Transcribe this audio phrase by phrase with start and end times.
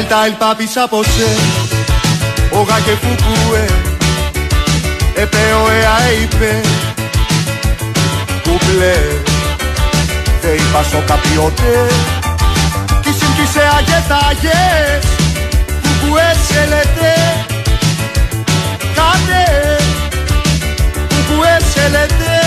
[0.00, 1.28] Delta el papi sapose
[2.52, 3.64] Oga que fukue
[5.14, 6.60] Επέω εα είπε
[8.42, 8.98] Κουπλέ
[10.40, 11.86] Δεν είπα στο καπιότε
[13.02, 15.04] Κι συμπτήσε αγετάγες
[15.82, 17.14] Κουκουέ σε λέτε
[18.94, 19.44] Κάτε
[21.08, 22.38] Κουκουέ σε λέτε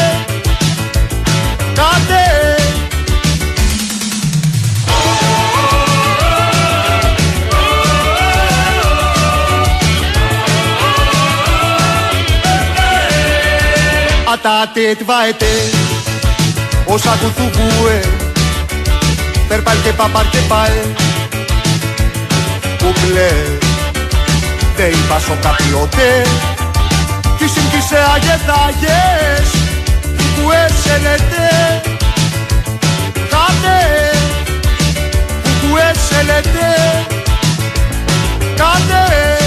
[1.75, 2.62] Κάτε
[14.43, 15.53] Atate tvaete
[16.85, 17.99] Όσα κουθουβούε
[19.47, 20.71] Περπάλ και παπάρ και παλ
[22.77, 23.31] Κουπλέ
[24.75, 26.25] Δεν είπας σο καπιότε.
[27.37, 29.49] Κι συμπτήσε αγετάγες
[30.17, 31.81] Κουκουέ σε λέτε
[33.13, 33.79] Κάτε
[35.43, 36.67] Κουκουέ σε λέτε
[38.55, 39.42] Κάτε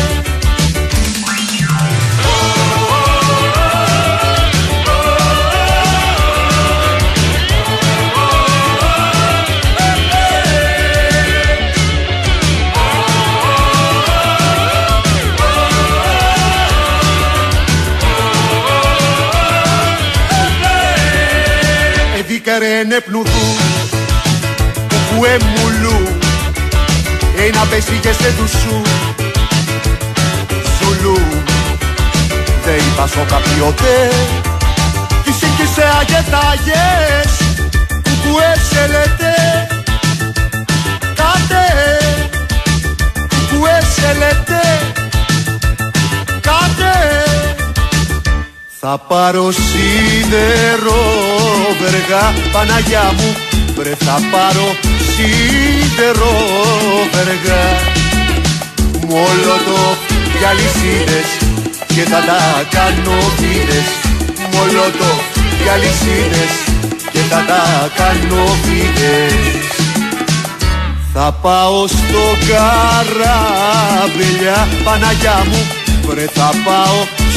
[22.48, 23.55] Εδίκαρε πνουδού
[24.89, 26.08] Που εμουλού
[27.47, 28.83] Ένα πέσηγε σε δουσού.
[30.78, 31.19] Ζουλού
[32.64, 34.11] Δεν είπα σο καπιότε
[35.24, 37.33] Κι σύγκυσε αγετάγες
[38.02, 39.34] Που έσελετε.
[41.14, 41.64] Κάτε
[43.50, 44.61] Που έσελετε.
[46.41, 47.25] Κάτε
[48.80, 51.02] θα πάρω σίδερο
[51.80, 53.36] βεργά Παναγιά μου.
[53.77, 54.77] Βρε θα πάρω
[55.12, 56.34] σίδερο
[57.12, 57.64] βεργά.
[59.08, 59.96] Μολότο
[60.39, 61.28] για λυσίδες
[61.86, 62.40] Και θα τα
[62.70, 63.89] κάνω βίδες
[64.52, 65.12] Μολότο
[65.62, 66.52] για λυσίδες
[67.12, 69.74] Και θα τα κάνω βίδες
[71.18, 73.48] θα πάω στο καράβελια
[74.84, 75.67] Παναγιά μου.
[76.06, 77.26] Βρε θα πάω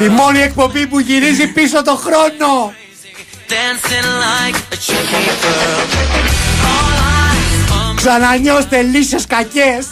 [0.00, 2.74] Η μόνη εκπομπή που γυρίζει πίσω το χρόνο.
[7.96, 9.86] Ξανανιώστε λύσες κακές.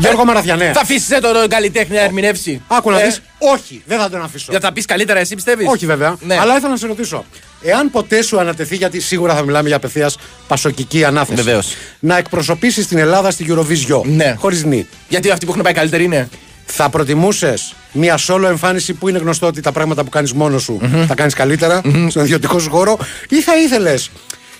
[0.00, 0.70] Γιώργο Μαραθιανέ.
[0.74, 2.62] Θα αφήσεις τον καλλιτέχνη να ερμηνεύσει.
[2.66, 3.22] Άκου να Ε, δεις.
[3.38, 4.46] Όχι, δεν θα τον αφήσω.
[4.50, 6.16] Για θα πεις καλύτερα, εσύ πιστεύεις; Όχι βέβαια.
[6.20, 6.36] Ναι.
[6.40, 7.24] Αλλά ήθελα να σε ρωτήσω.
[7.62, 10.16] Εάν ποτέ σου ανατεθεί, γιατί σίγουρα θα μιλάμε για απευθείας
[10.48, 11.42] πασοκική ανάθεση.
[11.42, 11.74] Βεβαίως.
[11.98, 14.02] Να εκπροσωπήσεις την Ελλάδα στη Eurovision.
[14.04, 14.34] Ναι.
[14.38, 14.86] Χωρίς νη.
[15.08, 16.28] Γιατί αυτοί που έχουν πάει καλύτεροι είναι;
[16.66, 20.80] Θα προτιμούσες μια solo εμφάνιση που είναι γνωστό ότι τα πράγματα που κάνεις μόνος σου
[21.06, 22.98] θα κάνεις καλύτερα στον ιδιωτικό σου χώρο,
[23.28, 24.10] ή θα ήθελες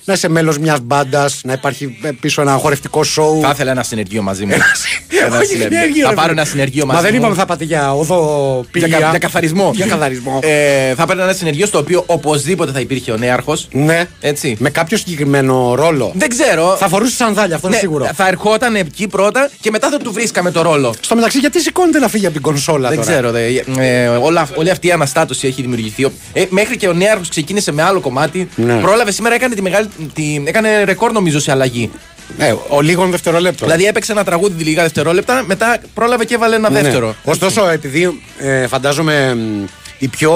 [0.05, 3.41] να είσαι μέλος μιας μπάντας, να υπάρχει πίσω ένα χορευτικό σοου.
[3.43, 4.53] Θα ήθελα ένα συνεργείο μαζί μου.
[4.53, 5.79] Ένα Όχι, συνεργείο.
[5.79, 6.41] συνεργείο, Θα ρε πάρω φίλε.
[6.41, 7.21] ένα συνεργείο μαζί Μα δεν μου.
[7.21, 8.99] είπαμε θα πάτε για οδό Για, πηγεία.
[8.99, 9.71] κα- για καθαρισμό.
[9.75, 10.39] Για καθαρισμό.
[10.43, 13.69] Ε, θα παίρνω ένα συνεργείο στο οποίο οπωσδήποτε θα υπήρχε ο νέαρχος.
[13.73, 14.05] Ναι.
[14.21, 14.57] Έτσι.
[14.59, 16.13] Με κάποιο συγκεκριμένο ρόλο.
[16.15, 16.77] Δεν ξέρω.
[16.79, 18.09] Θα φορούσε σανδάλια, αυτό Ναι, είναι σίγουρο.
[18.15, 20.95] θα ερχόταν εκεί πρώτα και μετά θα του βρίσκαμε το ρόλο.
[21.01, 23.31] Στο μεταξύ, γιατί σηκώνεται να φύγει από την κονσόλα Δεν τώρα; ξέρω.
[23.31, 23.47] Δε,
[23.79, 26.07] ε, όλα, όλη αυτή η αναστάτωση έχει δημιουργηθεί.
[26.33, 28.49] Ε, μέχρι και ο νέαρχος ξεκίνησε με άλλο κομμάτι.
[28.57, 28.75] Ναι.
[28.81, 31.91] Πρόλαβε σήμερα, έκανε, τη μεγάλη, τη, έκανε ρεκόρ νομίζω σε αλλαγή.
[32.39, 33.69] Ε, ο λίγων δευτερολέπτων.
[33.69, 36.81] Δηλαδή έπαιξε ένα τραγούδι λίγα δευτερόλεπτα, μετά πρόλαβε και έβαλε ένα Ναι.
[36.83, 37.15] δεύτερο.
[37.25, 39.65] Ωστόσο, επειδή ε, φαντάζομαι μ,
[39.99, 40.33] οι πιο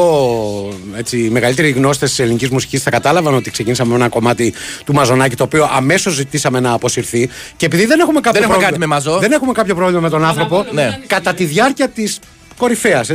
[0.97, 4.55] έτσι, οι μεγαλύτεροι γνώστες της ελληνικής μουσικής θα κατάλαβαν ότι ξεκίνησαμε με ένα κομμάτι
[4.85, 7.29] του Μαζονάκη το οποίο αμέσως ζητήσαμε να αποσυρθεί.
[7.57, 9.19] Και επειδή δεν έχουμε κάποιο Δεν έχουμε πρόβλημα, κάτι με Μαζό.
[9.19, 10.99] δεν έχουμε κάποιο πρόβλημα με τον άνθρωπο, Ναι.
[11.07, 12.19] κατά τη διάρκεια της
[12.57, 13.11] κορυφαίας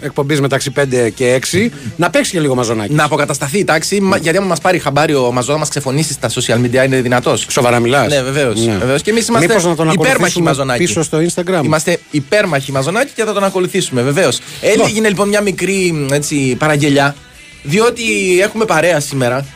[0.00, 2.92] εκπομπής μεταξύ 5 και 6, να παίξει και λίγο Μαζονάκη.
[2.94, 6.12] Να αποκατασταθεί η τάξη, μα- γιατί άμα μας πάρει χαμπάρι ο Μαζό να μας ξεφωνήσει
[6.12, 7.46] στα social media είναι δυνατός.
[7.50, 8.08] Σοβαρά μιλάς.
[8.12, 8.60] Ναι, βεβαίως.
[9.02, 10.84] Και εμείς είμαστε Μήπως να τον υπέρμαχοι ακολουθήσουμε Μαζονάκη.
[10.84, 14.38] πίσω στο Instagram; Είμαστε υπέρμαχοι Μαζονάκη και θα τον ακολουθήσουμε, βεβαίως.
[14.60, 17.14] Έγινε λοιπόν μια μικρή έτσι, παραγγελιά,
[17.62, 18.02] διότι
[18.42, 19.46] έχουμε παρέα σήμερα.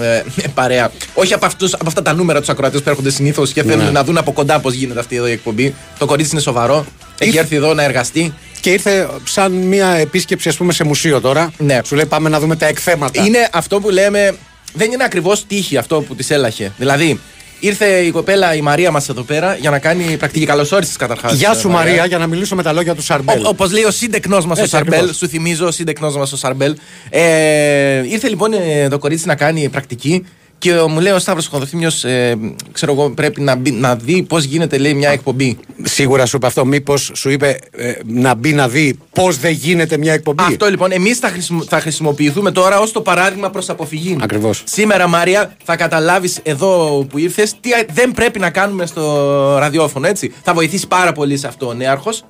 [0.00, 0.22] Ε,
[0.54, 0.90] παρέα.
[1.14, 3.90] Όχι από, αυτούς, από αυτά τα νούμερα τους ακροατές που έρχονται συνήθως και θέλουν Ναι.
[3.90, 5.74] να δουν από κοντά πώς γίνεται αυτή εδώ η εκπομπή.
[5.98, 6.84] Το κορίτσι είναι σοβαρό.
[7.18, 8.34] Έχει Ήρθε- έρθει εδώ να εργαστεί.
[8.62, 11.52] Και ήρθε σαν μια επίσκεψη, ας πούμε, σε μουσείο τώρα.
[11.58, 11.80] Ναι.
[11.84, 13.24] Σου λέει πάμε να δούμε τα εκθέματα.
[13.24, 14.34] Είναι αυτό που λέμε.
[14.74, 16.72] Δεν είναι ακριβώς τύχη αυτό που της έλαχε.
[16.78, 17.20] Δηλαδή,
[17.60, 21.32] ήρθε η κοπέλα η Μαρία μας εδώ πέρα για να κάνει πρακτική καλωσόρισες καταρχάς.
[21.32, 23.44] Γεια σου Μαρία, για να μιλήσω με τα λόγια του Σαρμπέλ.
[23.44, 25.16] Όπως λέει ο σύντεκνός μας ο Έτσι, Σαρμπέλ, ακριβώς.
[25.16, 26.76] σου θυμίζω ο σύντεκνός μας ο Σαρμπέλ.
[27.10, 30.26] Ε, ήρθε λοιπόν ε, το κορίτσι να κάνει πρακτική
[30.62, 32.34] και μου λέει ο Σταύρος Χοδοθύμιο, ε,
[32.72, 35.58] ξέρω εγώ, πρέπει να, μπει- να δει πώς γίνεται λέει, μια εκπομπή.
[35.82, 36.64] Σίγουρα σου είπε αυτό.
[36.64, 40.92] Μήπως σου είπε ε, να μπει να δει πώς δεν γίνεται μια εκπομπή; Αυτό λοιπόν,
[40.92, 44.16] εμείς θα, χρησιμο- θα χρησιμοποιηθούμε τώρα ως το παράδειγμα προς αποφυγή.
[44.20, 44.62] Ακριβώς.
[44.66, 50.32] Σήμερα, Μάρια, θα καταλάβεις εδώ που ήρθες τι δεν πρέπει να κάνουμε στο ραδιόφωνο, έτσι.
[50.42, 52.24] Θα βοηθήσει πάρα πολύ σε αυτό ο νέαρχος.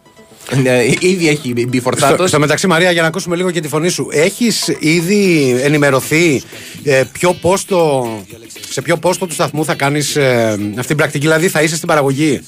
[0.65, 2.29] Ε, ήδη έχει μπει Στο, φορτάτος.
[2.29, 6.43] στο μεταξύ, Μαρία, για να ακούσουμε λίγο και τη φωνή σου, έχεις ήδη ενημερωθεί
[6.85, 8.07] ε, ποιο πόστο,
[8.71, 10.17] σε ποιο πόστο του σταθμού θα κάνεις
[10.77, 12.41] αυτή την πρακτική, δηλαδή θα είσαι στην παραγωγή;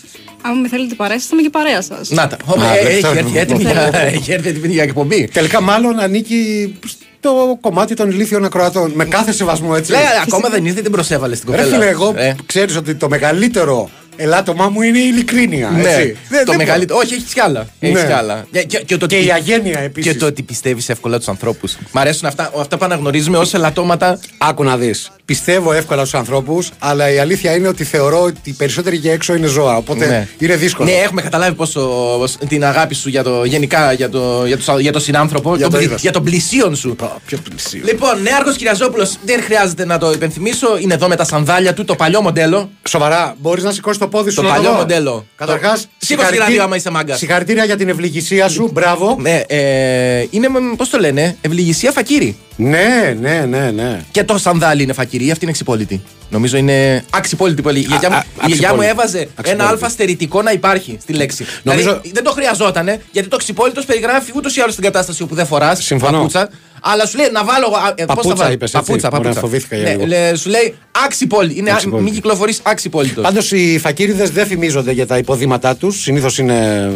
[0.42, 2.10] Αν με θέλετε παρέα, θα είμαι και παρέα σας.
[2.10, 2.36] Να τα.
[2.44, 3.18] Ωπα, Α, ε, δεν Έχει ξέρω.
[3.18, 5.28] έρθει έτοιμη για- έχει έρθει έτοιμη για εκπομπή.
[5.32, 6.74] Τελικά, μάλλον ανήκει
[7.18, 8.92] στο κομμάτι των ηλίθιων ακροατών.
[8.94, 9.90] Με κάθε σεβασμό, έτσι.
[9.90, 11.76] Λέει, ακόμα δεν ήρθε, την προσέβαλε στην Ρε κοπέλα.
[11.76, 15.68] φίλε, εγώ Ε, ξέρεις ότι το μεγαλύτερο ελάττωμά μου είναι η ειλικρίνεια.
[15.70, 16.16] Ναι, έτσι.
[16.28, 16.98] Δεν- το δεν μεγαλύτερο.
[16.98, 17.66] Όχι, έχει κι άλλα.
[17.80, 18.06] Έχεις Ναι.
[18.06, 18.46] κι άλλα.
[18.52, 20.12] Και, και, και το Και ότι- η αγένεια επίσης.
[20.12, 21.76] Και το ότι πιστεύεις εύκολα τους ανθρώπους.
[21.92, 24.20] Μ' αρέσουν αυτά, αυτά που αναγνωρίζουμε ως ελαττώματα.
[24.38, 25.10] Άκου να δεις.
[25.24, 29.34] Πιστεύω εύκολα στους ανθρώπους, αλλά η αλήθεια είναι ότι θεωρώ ότι οι περισσότεροι για έξω
[29.34, 29.76] είναι ζώα.
[29.76, 30.28] Οπότε Ναι.
[30.38, 30.88] είναι δύσκολο.
[30.90, 31.80] Ναι, έχουμε καταλάβει πόσο
[32.18, 35.62] πόσο- την αγάπη σου για το, γενικά για το, για το, για το συνάνθρωπο, Για
[35.62, 36.00] τον το πλη- είδος.
[36.00, 36.96] για τον πλησίον σου.
[37.26, 37.80] Πιο πλησίο.
[37.84, 40.78] Λοιπόν, Νέαρχο Κυριαζόπουλο, δεν χρειάζεται να το υπενθυμίσω.
[40.80, 42.70] Είναι εδώ με τα σανδάλια του, το παλιό μοντέλο.
[42.88, 44.36] Σοβαρά, μπορείς να σηκώσεις το πόδι σου.
[44.36, 44.76] Το να παλιό δω.
[44.76, 45.26] μοντέλο.
[45.36, 47.18] Καταρχάς, Το- Σήκωσε τη ραδίο άμα είσαι μάγκας.
[47.18, 48.70] Συγχαρητήρια για την ευληγησία σου.
[48.72, 49.16] Μπράβο.
[49.20, 52.36] Ναι, ε, είναι, πώς το λένε, ευληγησία φακύρι.
[52.56, 54.00] Ναι, ναι, ναι, ναι.
[54.10, 56.02] Και το σανδάλι είναι φακυρί, αυτή είναι ξυπόλυτη.
[56.30, 57.84] Νομίζω είναι αξιπόλυτη που έλεγε.
[57.84, 58.90] Η γιαγιά μου- α, η γιαγιά μου αξιπόλυτη.
[58.90, 59.72] έβαζε ένα Αξιπόλυτη.
[59.72, 61.44] αλφα στερητικό να υπάρχει στη λέξη.
[61.62, 65.34] Νομίζω- Δηλαδή, δεν το χρειαζότανε, γιατί το ξυπόλυτος περιγράφει ούτως ή άλλως την κατάσταση όπου
[65.34, 66.16] δεν φοράς Συμφωνώ.
[66.16, 66.48] παπούτσα.
[66.82, 67.66] Αλλά σου λέει να βάλω.
[67.66, 68.86] α, ε, πώς Παπούτσα θα βάλω; είπες, έτσι.
[68.86, 69.40] Παπούτσα, Ωραία, παπούτσα.
[69.40, 70.06] φοβήθηκα για Ναι, λίγο.
[70.06, 70.74] λέ, σου λέει
[71.04, 71.58] αξιπόλυτη.
[71.58, 72.04] Είναι, α- Αξιπόλυτη.
[72.04, 73.20] μην κυκλοφορείς αξιπόλυτο.
[73.20, 76.00] Πάντως οι φακύριδες δεν φημίζονται για τα υποδήματά τους.
[76.02, 76.90] Συνήθως είναι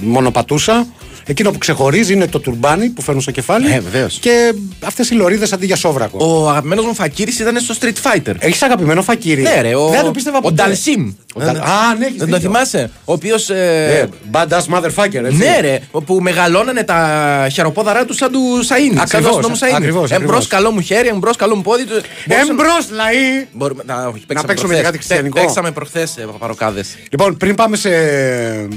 [0.00, 0.86] μόνο πατούσα.
[1.26, 3.72] Εκείνο που ξεχωρίζει είναι το τουρμπάνι που φέρνουν στο κεφάλι.
[3.72, 4.18] Ε, βεβαίως.
[4.20, 4.52] Και
[4.84, 6.18] αυτές οι λωρίδες αντί για σόβρακο.
[6.42, 8.34] Ο αγαπημένος μου φακύρι ήταν στο Street Fighter.
[8.38, 10.54] Έχεις αγαπημένο φακύρι; Ναι, ρε, ο, Δεν το πίστευα ο ποτέ.
[10.54, 11.12] Νταλσίμ.
[11.34, 12.50] Ο Νταλ- Α, ναι, έχεις Δεν το δίκιο.
[12.50, 13.50] θυμάσαι; Ο οποίος.
[13.50, 15.36] Ε, badass motherfucker, έτσι.
[15.36, 18.38] Ναι, ρε, που μεγαλώνανε τα χεροπόδαρά του σαν του
[18.68, 18.94] Σαΐνι.
[18.94, 19.74] Σαν Ακριβώς, του αστυνόμου Σαΐνι.
[19.76, 20.46] ακριβώς, Εμπρός ακριβώς.
[20.46, 21.84] καλό μου χέρι, εμπρός καλό μου πόδι.
[21.84, 22.00] του.
[22.26, 23.46] Μπορούσαν- Εμπρός, λαοί!
[23.52, 24.76] Μπορούμε, να, όχι, παίξαμε παίξουμε προχθές.
[24.78, 25.40] και κάτι χριστιανικό.
[25.40, 26.84] Παίξαμε προχθές παροκάδε.
[27.10, 27.90] Λοιπόν, πριν πάμε σε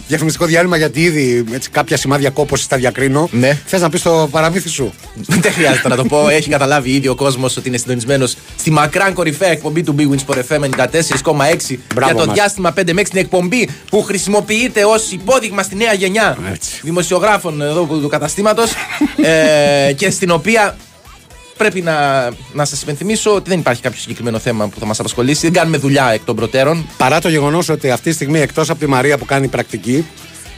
[0.08, 3.30] διαφημιστικό διάλειμμα, γιατί ήδη έτσι, κάποια σημάδια κόπωση τα διακρίνω.
[3.32, 3.62] Ναι.
[3.66, 4.94] Θες να πεις το παραμύθι σου;
[5.42, 6.28] Δεν χρειάζεται να το πω.
[6.28, 10.34] Έχει καταλάβει ήδη ο κόσμος ότι είναι συντονισμένος στη μακράν κορυφαία εκπομπή του Big Wins
[10.34, 10.70] Sport FM 94,6
[11.96, 12.34] Μπράβο για το μας.
[12.36, 13.10] διάστημα 5 με 6.
[13.10, 16.72] Την εκπομπή που χρησιμοποιείται ως υπόδειγμα στη νέα γενιά Έτσι.
[16.84, 18.72] δημοσιογράφων εδώ του καταστήματος
[19.88, 20.78] ε, και στην οποία
[21.58, 25.42] πρέπει να, να σας υπενθυμίσω ότι δεν υπάρχει κάποιο συγκεκριμένο θέμα που θα μας απασχολήσει.
[25.42, 26.86] Δεν κάνουμε δουλειά εκ των προτέρων.
[26.98, 30.06] Παρά το γεγονός ότι αυτή τη στιγμή εκτός από τη Μαρία που κάνει πρακτική,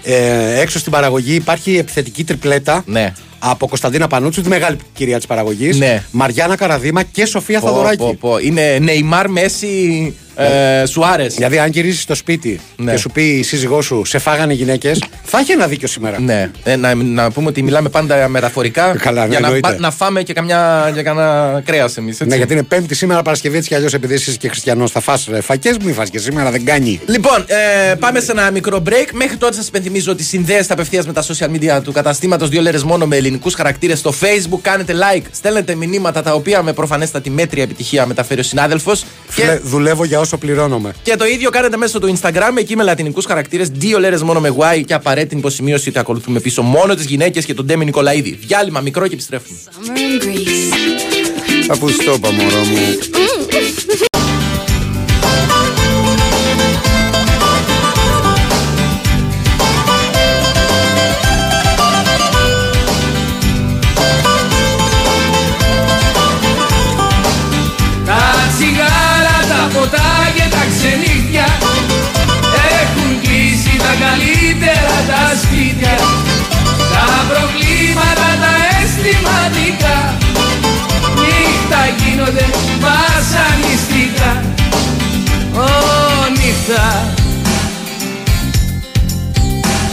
[0.06, 3.14] ε, έξω στην παραγωγή υπάρχει επιθετική τριπλέτα Ναι.
[3.40, 6.04] Από Κωνσταντίνα Πανούτσου, τη μεγάλη κυρία της παραγωγής, Ναι.
[6.12, 7.98] Μαριάννα Καραδίμα και Σοφία Πω, Θαδωράκη.
[7.98, 8.38] πω, πω.
[8.40, 11.34] Είναι Νεϊμάρ Μέση ε, Σουάρες.
[11.34, 12.92] Δηλαδή, αν γυρίσει στο σπίτι Ναι.
[12.92, 16.20] και σου πει η σύζυγός σου, σε φάγανε οι γυναίκες, θα έχει ένα δίκιο σήμερα.
[16.20, 19.70] Ναι, ε, να, να πούμε ότι μιλάμε πάντα μεταφορικά Καλά, ναι, για να, εννοείται.
[19.70, 22.20] πα- να φάμε και καμιά, για κανένα κρέας εμείς.
[22.20, 25.28] Ναι, γιατί είναι Πέμπτη σήμερα Παρασκευή έτσι κι αλλιώς επειδή είσαι και χριστιανός θα φας
[25.28, 27.00] ε, φακές, μην φας και σήμερα δεν κάνει.
[27.08, 27.46] Λοιπόν,
[27.92, 29.08] ε, πάμε σε ένα μικρό break.
[29.14, 32.84] Μέχρι τότε σας υπενθυμίζω ότι συνδέεστε απευθείας με τα social media του καταστήματος δύο λέρες
[32.84, 34.60] μόνο με ελληνικούς χαρακτήρες στο Facebook.
[34.62, 39.06] Κάνετε like, στέλνετε μηνύματα τα οποία με προφανέστατη μέτρια επιτυχία μεταφέρει ο συνάδελφος.
[39.28, 40.94] Φίλε, Και, δουλεύω για όσο πληρώνομαι.
[41.04, 44.54] και το ίδιο κάνετε μέσω του Instagram εκεί με λατινικούς χαρακτήρες, δύο λέρες μόνο με
[44.58, 48.40] Y και απαραίτητη υποσημείωση ότι ακολουθούμε πίσω μόνο τις γυναίκες και τον Ντέμι Νικολαίδη.
[48.46, 49.58] Διάλειμμα μικρό και επιστρέφουμε.
[49.66, 51.70] Summer in Greece.
[51.70, 54.15] Αφού στο είπα, μωρό μου.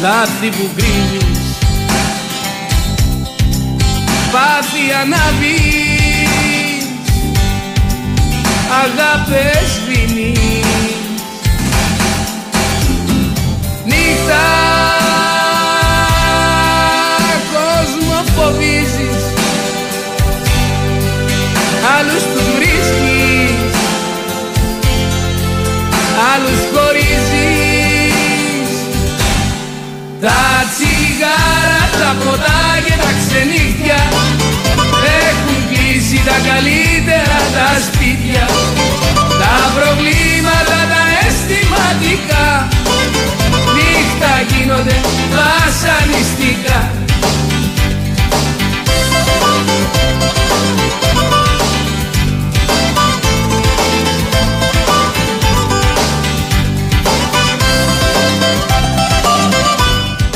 [0.02, 1.32] Λάθη που κρύβεις
[4.32, 6.86] πάθη ανάβεις.
[8.82, 9.68] Αγάπες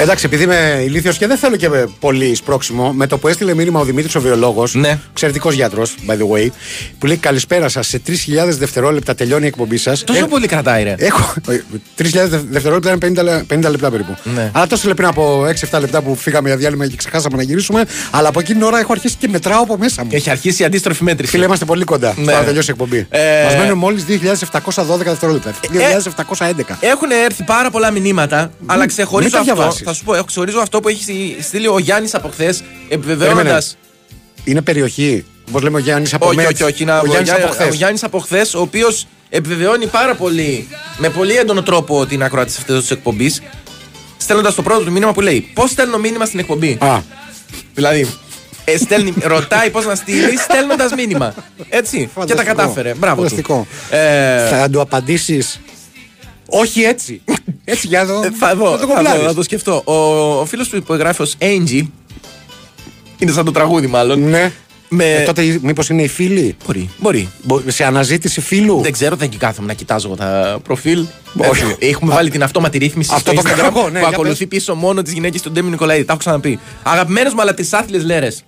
[0.06, 1.68] Εντάξει, επειδή είμαι ηλίθιος και δεν θέλω και
[2.00, 4.98] πολύ σπρώξιμο, με το που έστειλε μήνυμα ο Δημήτρης ο βιολόγος, Ναι.
[5.12, 6.48] εξαιρετικός γιατρός, by the way,
[6.98, 7.86] που λέει Καλησπέρα σας.
[7.86, 10.04] Σε 3.000 δευτερόλεπτα τελειώνει η εκπομπή σας.
[10.04, 10.94] Τόσο πολύ κρατάει, ρε.
[10.98, 11.34] Έχω.
[11.94, 14.16] 3.000 δευ- δευτερόλεπτα είναι 50, λε- 50 λεπτά περίπου.
[14.34, 14.50] Ναι.
[14.54, 17.84] Αλλά τόσο λέει πριν από 6-7 λεπτά που φύγαμε για διάλειμμα και ξεχάσαμε να γυρίσουμε.
[18.10, 20.10] Αλλά από εκείνη την ώρα έχω αρχίσει και μετράω από μέσα μου.
[20.12, 21.30] Έχει αρχίσει η αντίστροφη μέτρηση.
[21.30, 22.14] Φίλε, είμαστε πολύ κοντά.
[22.16, 22.32] Ναι.
[22.32, 23.06] Θα τελειώσει η εκπομπή.
[23.10, 25.54] Ε, Μας μένουν μόλις 2.712 δευτερόλεπτα.
[25.72, 26.76] 2.711.
[26.80, 29.94] Έχουν έρθει πάρα πολλά μηνύματα, αλλά ξεχωρίζω μην τα αυτό.
[29.96, 30.02] Διαβάσεις.
[30.02, 33.34] Θα σου πω, έχω ξεχωρίζω αυτό που έχει στείλει ο Γιάννης από χθες, επιβεβαιώνοντα.
[33.42, 33.62] Περίμενε.
[34.44, 35.24] Είναι περιοχή.
[35.48, 36.48] Όπως λέμε ο Γιάννης από Όχι, Μέτς.
[36.52, 36.82] όχι, όχι.
[36.82, 37.68] είναι Ο από- Γιάννης Γιά- από χθες.
[37.70, 42.24] Ο Γιάννης από χθες, ο οποίος επιβεβαιώνει πάρα πολύ, με πολύ έντονο τρόπο ότι είναι
[42.24, 43.42] ακροατής αυτής της εκπομπής,
[44.16, 47.00] στέλνοντας το πρώτο του μήνυμα που λέει Πώς στέλνω μήνυμα στην εκπομπή; Α,
[47.74, 48.08] Δηλαδή,
[48.64, 51.34] ε, στέλνει, ρωτάει πώς να στείλει, στέλνοντας μήνυμα.
[51.68, 51.98] Έτσι.
[51.98, 52.54] Και τα Φανταστικό.
[52.56, 52.94] κατάφερε.
[52.94, 53.22] Μπράβο.
[53.22, 53.28] Του.
[53.28, 53.66] Φανταστικό.
[53.90, 55.60] Ε, θα του απαντήσεις;
[56.48, 57.22] Όχι έτσι.
[57.64, 58.22] Έτσι για εδώ.
[58.24, 59.22] Ε, Θα δω, το θα, δω, κομπλάρεις.
[59.26, 59.82] θα το σκεφτώ.
[59.84, 59.92] Ο,
[60.40, 61.82] ο φίλος του υπογράφει ως Angie.
[63.18, 64.28] Είναι σαν το τραγούδι, μάλλον.
[64.28, 64.52] Ναι.
[64.88, 65.14] Με...
[65.14, 67.28] Ε, τότε μήπως είναι οι φίλοι; Μπορεί, μπορεί.
[67.42, 71.04] Μπο- Σε αναζήτηση φίλου; Δεν ξέρω, δεν και κάθομαι να κοιτάζω εγώ τα προφίλ.
[71.36, 71.76] Όχι.
[71.78, 74.08] Ε, Έχουμε βάλει την αυτόματη ρύθμιση Αυτό στο το Instagram κάνω εγώ, ναι, που για
[74.08, 76.04] ακολουθεί πίσω μόνο τις γυναίκες του Ντέμι Νικολαίδη.
[76.04, 76.58] Τα έχω ξαναπεί.
[76.82, 78.42] Αγαπημένε μου αλλά τις άθλιες λέρες.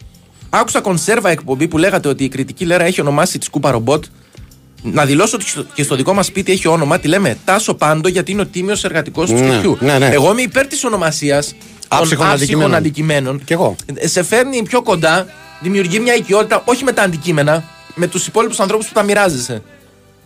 [0.51, 4.05] Άκουσα κονσέρβα εκπομπή που λέγατε ότι η κριτική λέρα έχει ονομάσει τη σκούπα ρομπότ.
[4.83, 6.99] Να δηλώσω ότι στο- και στο δικό μας σπίτι έχει όνομα.
[6.99, 9.77] Τη λέμε Τάσο Πάντο γιατί είναι ο τίμιος εργατικός του Ναι, σπιτιού.
[9.81, 10.07] ναι, ναι.
[10.07, 11.55] Εγώ είμαι υπέρ της ονομασίας
[11.89, 12.75] Άψυχων των αντικειμένων.
[12.75, 13.45] αντικειμένων.
[13.45, 13.77] Κι εγώ.
[13.95, 15.27] Ε, Σε φέρνει πιο κοντά,
[15.61, 19.63] δημιουργεί μια οικειότητα όχι με τα αντικείμενα, με τους υπόλοιπους ανθρώπους που τα μοιράζεσαι.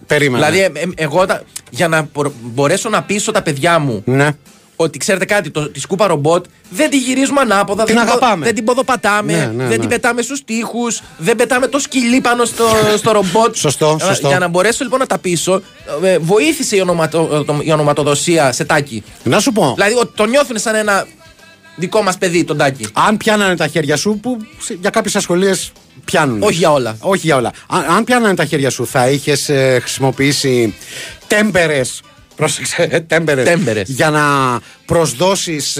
[0.06, 0.50] Περίμενα.
[0.50, 4.28] Δηλαδή, ε, ε, εγώ τα- για να μπορ- μπορέσω να πείσω τα παιδιά μου Ναι.
[4.76, 8.44] Ότι ξέρετε κάτι, το, τη σκούπα ρομπότ δεν τη γυρίζουμε ανάποδα, Την δεν, πο- αγαπάμε.
[8.44, 9.78] δεν την ποδοπατάμε, Ναι, ναι, δεν ναι.
[9.78, 12.64] την πετάμε στους τοίχους, δεν πετάμε το σκυλί πάνω στο,
[12.96, 13.56] στο ρομπότ.
[13.56, 14.28] Σωστό, Ε, σωστό.
[14.28, 15.62] Για να μπορέσω λοιπόν να τα πείσω,
[16.02, 19.02] ε, βοήθησε η, ονοματο, το- η ονοματοδοσία σε τάκι.
[19.22, 19.72] Να σου πω.
[19.74, 21.06] Δηλαδή, ότι το νιώθουν σαν ένα
[21.76, 22.86] δικό μας παιδί, τον τάκι.
[22.92, 25.72] Αν πιάνανε τα χέρια σου, που σε- για κάποιες ασχολίες
[26.04, 26.42] πιάνουν.
[26.42, 26.96] Όχι για όλα.
[27.00, 27.52] Όχι για όλα.
[27.68, 29.50] Αν, αν πιάνανε τα χέρια σου, θα είχες
[29.80, 30.74] χρησιμοποιήσει
[31.26, 32.00] τέμπερες.
[32.42, 33.88] Πρόσεξε, ε, τέμπερες, Τέμπερες.
[33.88, 34.22] Για να
[34.86, 35.78] προσδώσεις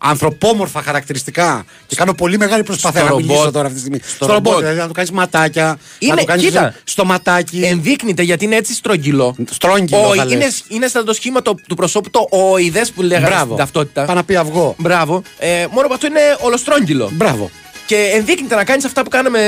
[0.00, 1.64] ανθρωπόμορφα χαρακτηριστικά.
[1.86, 3.52] Και κάνω πολύ μεγάλη προσπάθεια Στο να μιλήσω ρομπότ.
[3.52, 4.00] τώρα αυτή τη στιγμή.
[4.06, 4.60] Στο Στο, ρομπότ, ρομπότ.
[4.60, 5.78] δηλαδή να του κάνεις ματάκια.
[5.98, 6.74] Είναι- να του κάνεις κοίτα.
[6.84, 7.60] στο ματάκι.
[7.64, 9.36] Ενδείκνυται γιατί είναι έτσι στρογγυλό.
[9.50, 10.62] Στρόγγυλο, Ο- θα είναι, λες.
[10.68, 13.44] είναι σαν το σχήμα το- του προσώπου το οειδές που λέγανε Μπράβο.
[13.44, 14.04] στην ταυτότητα.
[14.04, 14.74] Πάει να πει αυγό.
[14.78, 15.22] Μπράβο.
[15.38, 17.10] Ε, μόνο που αυτό είναι ολοστρόγγυλο.
[17.12, 17.50] Μπράβο.
[17.90, 19.40] Και ενδείκνυται να κάνεις αυτά που κάναμε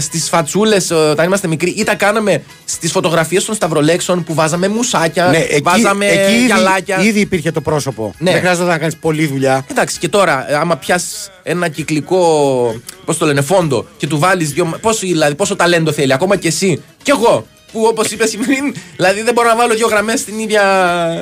[0.00, 5.26] στις φατσούλες όταν είμαστε μικροί ή τα κάναμε στις φωτογραφίες των Σταυρολέξων που βάζαμε μουσάκια,
[5.26, 7.00] Ναι, εκεί, βάζαμε εκεί ήδη, γυαλάκια.
[7.00, 8.14] ήδη υπήρχε το πρόσωπο.
[8.18, 8.30] Ναι.
[8.30, 9.66] Δεν χρειάζεται να κάνεις πολλή δουλειά.
[9.70, 11.06] Εντάξει, και τώρα, ε, άμα πιάσει
[11.42, 14.78] ένα κυκλικό, πώς το λένε, φόντο και του βάλεις δύο.
[14.80, 16.82] Πόσο, δηλαδή, πόσο ταλέντο θέλει, ακόμα και εσύ.
[17.02, 20.62] Κι εγώ, που όπως είπες πριν, δηλαδή δεν μπορώ να βάλω δύο γραμμές στην ίδια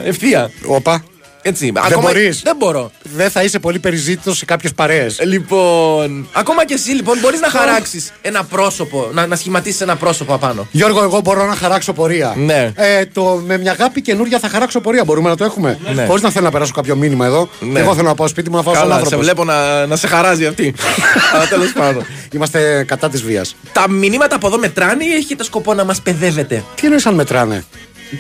[0.05, 0.51] ευθεία.
[0.67, 1.05] Όπα.
[1.49, 1.73] Έτσι.
[1.89, 2.41] Δεν μπορείς.
[2.43, 2.91] Δεν μπορώ.
[3.03, 5.19] Δεν θα είσαι πολύ περιζήτητος σε κάποιες παρέες.
[5.23, 6.29] Λοιπόν.
[6.33, 10.69] Ακόμα και εσύ λοιπόν μπορείς να χαράξεις ένα πρόσωπο, να, να σχηματίσεις ένα πρόσωπο απάνω.
[10.71, 12.35] Γιώργο, εγώ μπορώ να χαράξω πορεία.
[12.37, 12.73] Ναι.
[12.75, 15.05] Ε, το, με μια αγάπη καινούρια θα χαράξω πορεία.
[15.05, 16.05] Μπορούμε να το έχουμε; Ναι.
[16.07, 17.49] Χωρίς να θέλω να περάσω κάποιο μήνυμα εδώ.
[17.61, 17.81] Ναι.
[17.81, 19.23] Εγώ θέλω να πάω σπίτι μου να φάω σαν Καλά, σε άνθρωπο.
[19.23, 20.75] βλέπω να, να σε χαράζει αυτή.
[21.35, 22.07] Αλλά τέλος πάντων.
[22.33, 23.57] Είμαστε κατά της βίας.
[23.73, 27.65] Τα μηνύματα από εδώ μετράνε ή έχετε σκοπό να μας παιδεύετε; Τι εννοείς αν μετράνε;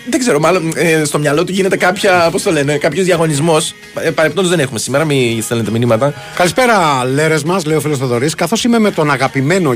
[0.08, 3.74] Δεν ξέρω, μάλλον ε, στο μυαλό του γίνεται κάποια, πώς το λένε, κάποιος διαγωνισμός.
[3.94, 6.14] Ε, Παρεπτόντως δεν έχουμε σήμερα, μην στέλνετε μηνύματα.
[6.36, 8.34] Καλησπέρα, λέρες μας, λέει ο φίλος Θοδωρής.
[8.34, 9.74] Καθώς είμαι με τον αγαπημένο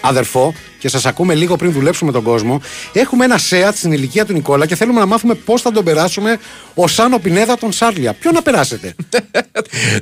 [0.00, 2.60] αδερφό και σας ακούμε λίγο πριν δουλέψουμε τον κόσμο,
[2.92, 6.38] έχουμε ένα ΣΕΑΤ στην ηλικία του Νικόλα και θέλουμε να μάθουμε πώς θα τον περάσουμε
[6.74, 8.12] ω Σάνο Πινέδα τον Σάρλια.
[8.12, 8.94] Ποιο να περάσετε;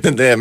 [0.17, 0.33] Ε,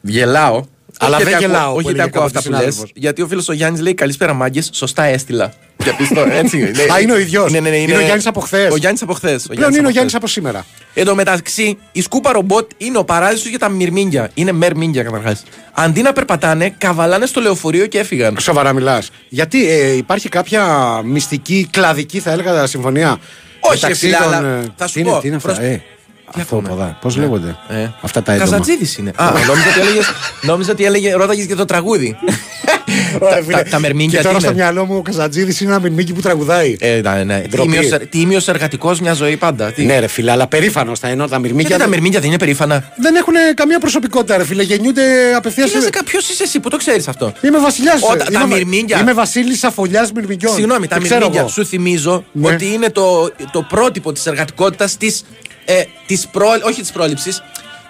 [0.00, 0.64] Γελάω,
[1.00, 2.74] Αλλά Όχι δεν γιατί γελάω ακούω- που Όχι γιατί έλεγε ακούω αυτά κάποτε που λες.
[2.74, 2.90] συνάδελφος.
[2.94, 4.70] Γιατί ο φίλος ο Γιάννης λέει Καλησπέρα, μάγκες.
[4.72, 5.52] Σωστά έστειλα.
[5.82, 6.56] Για πιστό, έτσι.
[6.76, 6.86] λέει.
[6.94, 7.52] Α, είναι ο ίδιος.
[7.52, 8.72] Ναι, ναι, ναι, Είναι ο Γιάννης από χθες.
[8.72, 9.46] Ο Γιάννης από χθες.
[9.54, 10.64] Πλέον είναι ο Γιάννης από σήμερα.
[10.94, 14.30] Εν τω μεταξύ, η σκούπα ρομπότ είναι ο παράδεισος για τα μυρμήγκια.
[14.34, 15.42] Είναι μερμήγκια καταρχάς.
[15.72, 18.36] Αντί να περπατάνε, καβαλάνε στο λεωφορείο και έφυγαν.
[18.40, 19.10] Σοβαρά μιλάς.
[19.28, 20.64] Γιατί ε, υπάρχει κάποια
[21.04, 23.18] μυστική, κλαδική θα έλεγα συμφωνία.
[23.60, 25.48] Όχι, μεταξύ ρε φίλε, των, αλλά ε, θα σου τι είναι, πω, τι είναι αυτά,
[25.52, 25.82] προς- ε,
[26.34, 26.98] Τι αυτό ακόμα; ποδά.
[27.00, 27.86] Πώς λέγονται; Ε.
[28.00, 28.50] αυτά τα έντομα.
[28.50, 29.12] Καζατζίδης είναι.
[29.16, 30.00] Α, νόμιζα ότι έλεγε.
[30.42, 31.14] Νόμιζα ότι έλεγε.
[31.14, 32.16] Ρώταγες για το τραγούδι.
[33.20, 33.56] Ωραία, Τα- φίλε.
[33.56, 36.12] τα- Τα μερμήγκια Και τι τώρα στο είναι; μυαλό μου ο Καζατζίδης είναι ένα μυρμήγκι
[36.12, 36.76] που τραγουδάει.
[36.80, 37.42] Ε, ναι, ναι.
[37.48, 37.70] Ντροπή.
[37.70, 39.72] Τίμιος ερ- Τίμιος εργατικός μια ζωή πάντα.
[39.72, 42.28] Τι- Ναι, ρε φίλε, αλλά περήφανο θα ενώ τα Γιατί μυρμήγκια τα δεν, μερμήγκια δεν
[42.28, 44.62] είναι περήφανα; δεν έχουν καμία προσωπικότητα, ρε φίλε.
[44.62, 45.02] Γεννιούνται
[45.36, 45.64] απευθεία.
[45.64, 48.00] Τι λες, ποιο είσαι εσύ που το ξέρεις αυτό; Είμαι βασιλιάς.
[48.12, 50.54] Όταν τα μυρμήγκια- Είμαι βασίλης αφολιά μυρμηγκιών.
[50.54, 51.48] Συγγνώμη, τα Δεν ξέρω μυρμήγκια εγώ.
[51.50, 52.48] σου θυμίζω Ναι.
[52.54, 55.24] ότι είναι το, το πρότυπο της εργατικότητας της.
[55.70, 57.42] Ε, της προ, όχι της πρόληψης,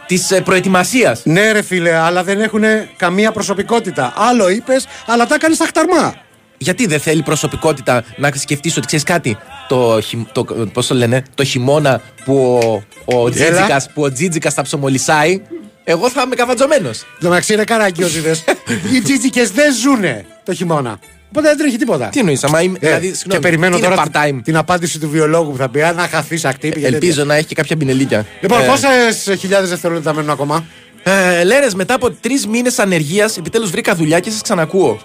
[0.06, 1.20] της ε, προετοιμασίας.
[1.24, 2.62] Ναι, ρε φίλε, αλλά δεν έχουν
[2.96, 4.12] καμία προσωπικότητα.
[4.16, 6.14] Άλλο είπες, αλλά τα έκανες στα χταρμά.
[6.58, 9.36] Γιατί δεν θέλει προσωπικότητα να σκεφτείς ότι ξέρεις κάτι.
[9.68, 12.60] Το, χει- το, πώς το λένε, το χειμώνα που
[13.04, 15.42] ο, ο Τζίτζικας, που ο Τζίτζικας θα ψωμολισάει,
[15.84, 16.98] εγώ θα είμαι καβατζωμένος.
[17.20, 18.36] Το μεταξύ είναι καραγκιόζιδε.
[18.94, 20.98] Οι τζίτζικε δεν ζουνε το χειμώνα.
[21.28, 22.08] Οπότε δεν τρέχει τίποτα.
[22.08, 22.78] Τι εννοείς, άμα είμαι.
[22.80, 25.56] Ε, δηλαδή, και συγγνώμη, περιμένω τι είναι τώρα part-time; την, την απάντηση του βιολόγου που
[25.56, 26.84] θα πει: Αν να χαθεί ακτύπη.
[26.84, 28.26] Ελπίζω να έχει και κάποια μπινελίκια.
[28.40, 30.64] Λοιπόν, Ε, πόσες χιλιάδες δευτερόλεπτα μένουν ακόμα;
[31.02, 34.98] Ε, Λέρες, μετά από τρεις μήνες ανεργίας, επιτέλους βρήκα δουλειά και σας ξανακούω.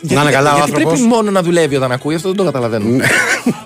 [0.00, 0.92] Να είναι καλά ο γιατί άνθρωπος.
[0.92, 3.04] πρέπει μόνο να δουλεύει όταν ακούει, αυτό δεν το καταλαβαίνω.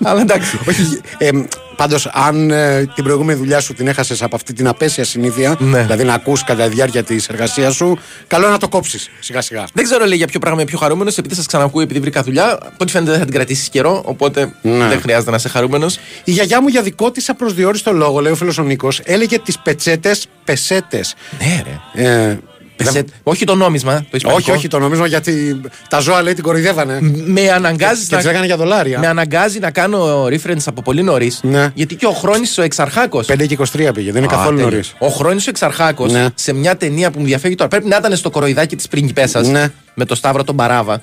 [0.03, 0.59] Αλλά εντάξει.
[0.69, 1.01] Όχι.
[1.17, 1.29] Ε,
[1.75, 5.81] Πάντως, αν ε, την προηγούμενη δουλειά σου την έχασες από αυτή την απέσια συνήθεια, Ναι.
[5.81, 9.41] δηλαδή να ακούς κατά τη διάρκεια της εργασίας σου, καλό είναι να το κόψεις σιγά
[9.41, 9.63] σιγά.
[9.73, 12.51] Δεν ξέρω λέει για ποιο πράγμα είμαι πιο χαρούμενος, επειδή σας ξανακούω, επειδή βρήκα δουλειά.
[12.51, 14.87] Από ό,τι φαίνεται δεν θα την κρατήσεις καιρό, οπότε Ναι.
[14.87, 15.99] δεν χρειάζεται να είσαι χαρούμενος.
[16.23, 19.59] Η γιαγιά μου για δικό της απροσδιόριστο λόγο, λέει ο φίλος ο Νίκος, έλεγε τις
[19.59, 21.15] πετσέτες πεσέτες.
[21.39, 21.63] Ναι,
[21.95, 22.03] ρε.
[22.29, 22.39] Ε,
[22.85, 24.41] Πεσέ- Όχι το νόμισμα, το ισπανικό.
[24.41, 26.97] όχι, όχι, το νομίζω γιατί τα ζώα λέει την κοροϊδεύανε.
[27.25, 28.99] Με αναγκάζει Και τις έκανε για δολάρια.
[28.99, 31.39] Με αναγκάζει να κάνω reference από πολύ νωρίς.
[31.43, 31.71] Ναι.
[31.73, 33.19] Γιατί και ο Χρόνης ο Εξαρχάκο.
[33.27, 34.93] 5 και 23 πήγε, δεν είναι καθόλου νωρίς.
[34.99, 36.27] Ο Χρόνης ο Εξαρχάκος Ναι.
[36.35, 37.69] σε μια ταινία που μου διαφεύγει τώρα.
[37.69, 39.41] Πρέπει να ήταν στο κοροϊδάκι της πριγκιπέσα.
[39.41, 39.67] Ναι.
[39.93, 40.99] Με το Σταύρο τον παραβα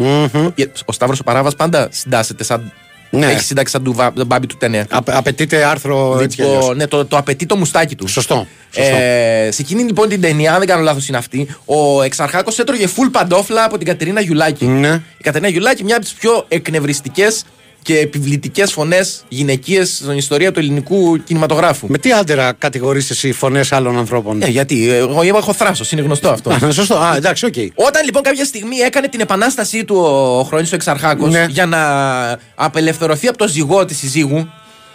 [0.84, 2.72] Ο Σταύρος ο Παράβας πάντα συντάσσεται σαν.
[3.10, 3.26] Ναι.
[3.26, 4.86] Έχεις συντάξει σαν του βα- τον μπάμπι του ταινία.
[5.04, 6.60] απαιτείται άρθρο έτσι κι αλλιώς.
[6.60, 8.06] Λοιπόν, ναι, το, το απαιτεί το μουστάκι του.
[8.08, 8.46] Σωστό.
[8.70, 8.94] σωστό.
[8.96, 12.86] Ε, σε εκείνη λοιπόν την ταινία, αν δεν κάνω λάθος είναι αυτή, ο Εξαρχάκος έτρωγε
[12.86, 14.66] full παντόφλα από την Κατερίνα Γιουλάκη.
[14.66, 14.88] Ναι.
[15.18, 17.44] Η Κατερίνα Γιουλάκη, μια από τις πιο εκνευριστικές
[17.82, 21.86] και επιβλητικές φωνές γυναικείες στην ιστορία του ελληνικού κινηματογράφου.
[21.88, 26.28] Με τι άντερα κατηγορείς εσύ φωνές άλλων ανθρώπων; Ε, γιατί, εγώ έχω θράσος, είναι γνωστό
[26.28, 26.50] αυτό.
[26.50, 26.94] Α, σωστό.
[26.94, 27.54] Α, εντάξει, οκ.
[27.74, 31.46] Όταν λοιπόν κάποια στιγμή έκανε την επανάστασή του ο Χρόνης ο Εξαρχάκος Ναι.
[31.48, 31.80] για να
[32.54, 34.48] απελευθερωθεί από το ζυγό της συζύγου.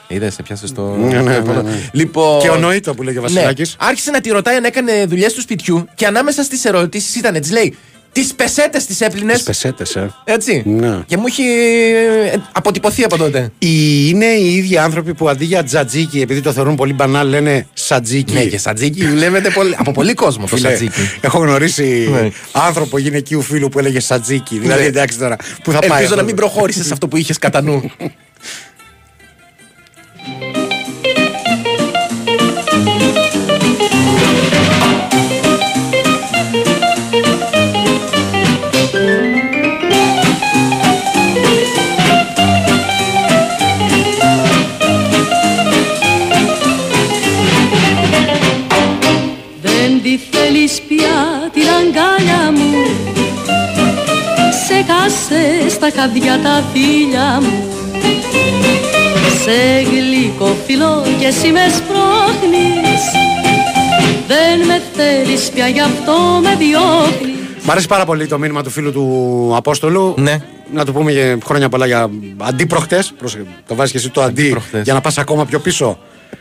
[0.07, 0.81] Είδες, σε πιάσες το.
[0.81, 1.89] Ναι, ναι, ναι, ναι.
[1.91, 3.75] Λοιπόν, Και ο Νοήτο που λέγει ο Βασιλάκης.
[3.79, 3.87] Ναι.
[3.87, 7.51] Άρχισε να τη ρωτάει αν έκανε δουλειές του σπιτιού και ανάμεσα στις ερωτήσεις ήταν, της
[7.51, 7.77] λέει,
[8.15, 9.35] Τις πεσέτες τις έπλυνες.
[9.35, 10.13] Τις πεσέτες, ε.
[10.23, 10.63] Έτσι.
[10.65, 10.99] Ναι.
[11.05, 11.43] Και μου έχει
[12.33, 13.51] ε, αποτυπωθεί από τότε.
[13.59, 17.67] Οι, είναι οι ίδιοι άνθρωποι που αντί για τζατζίκι, επειδή το θεωρούν πολύ μπανάλ, λένε
[17.73, 18.33] σατζίκι.
[18.33, 20.99] Ναι, και σατζίκι λέμε πολύ, από πολύ κόσμο το Φίλε, σατζίκι.
[21.21, 22.29] Έχω γνωρίσει Ναι.
[22.51, 24.59] άνθρωπο γυναικείου φίλου που έλεγε σατζίκι.
[24.59, 24.87] Δηλαδή, Ναι.
[24.87, 25.89] εντάξει τώρα, πού θα πάει.
[25.89, 26.15] Ελπίζω αυτό.
[26.15, 27.91] να μην προχώρησες σε αυτό που είχες κατά νου.
[54.75, 57.63] Ξέχασε στα χαδιά τα φίλια μου
[59.43, 63.01] Σε γλυκό φιλό και εσύ με σπρώχνεις
[64.27, 68.69] Δεν με θέλεις πια γι' αυτό με διώχνεις Μ' αρέσει πάρα πολύ το μήνυμα του
[68.69, 70.13] φίλου του Απόστολου.
[70.17, 70.41] Ναι.
[70.73, 73.13] Να του πούμε για χρόνια πολλά για αντίπροχτες.
[73.67, 74.83] Το βάζεις και εσύ το αντί Αντίπροχτες.
[74.83, 75.97] για να πας ακόμα πιο πίσω.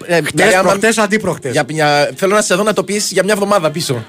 [0.07, 1.53] Ε, Χτες, δηλαδή, άμα- προχτές, αντίπροχτες.
[1.53, 4.05] Για, για, θέλω να σε δω να το πεις για μια εβδομάδα πίσω.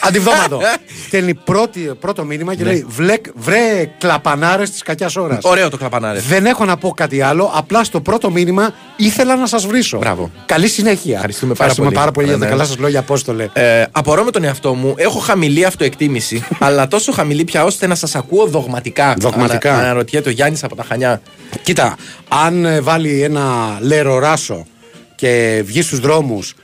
[0.00, 0.60] Αντιβδόματο.
[1.06, 5.38] Στέλνει πρώτη, πρώτο μήνυμα και λέει «Βλεκ, Βρε κλαπανάρες της κακιάς ώρας.
[5.42, 6.26] Ωραίο το κλαπανάρες.
[6.26, 7.50] Δεν έχω να πω κάτι άλλο.
[7.54, 9.98] Απλά στο πρώτο μήνυμα ήθελα να σας βρίσω.
[9.98, 10.30] Μπράβο.
[10.46, 11.14] Καλή συνέχεια.
[11.14, 11.92] Ευχαριστούμε πάρα πολύ.
[11.92, 12.56] πάρα πολύ για τα Ναι, ναι.
[12.56, 13.48] καλά σας λόγια, Απόστολε.
[13.52, 14.94] Ε, απορώ με τον εαυτό μου.
[14.96, 19.14] Έχω χαμηλή αυτοεκτίμηση, αλλά τόσο χαμηλή πια ώστε να σας ακούω δογματικά.
[19.18, 19.72] Δογματικά.
[19.72, 21.20] Ανα, αναρωτιέται ο Γιάννης από τα Χανιά.
[21.62, 21.96] Κοίτα,
[22.28, 24.66] αν ε, βάλει ένα λεροράσο
[25.14, 26.54] και βγει στους δρόμους.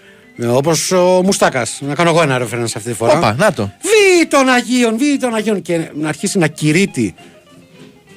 [0.49, 1.79] Όπως ο Μουστάκας.
[1.81, 3.17] Να κάνω εγώ ένα reference αυτή τη φορά.
[3.19, 3.73] Όπα, να το.
[3.81, 5.63] Βι των Αγίων, βι των Αγίων.
[5.63, 7.15] Και να αρχίσει να κηρύττει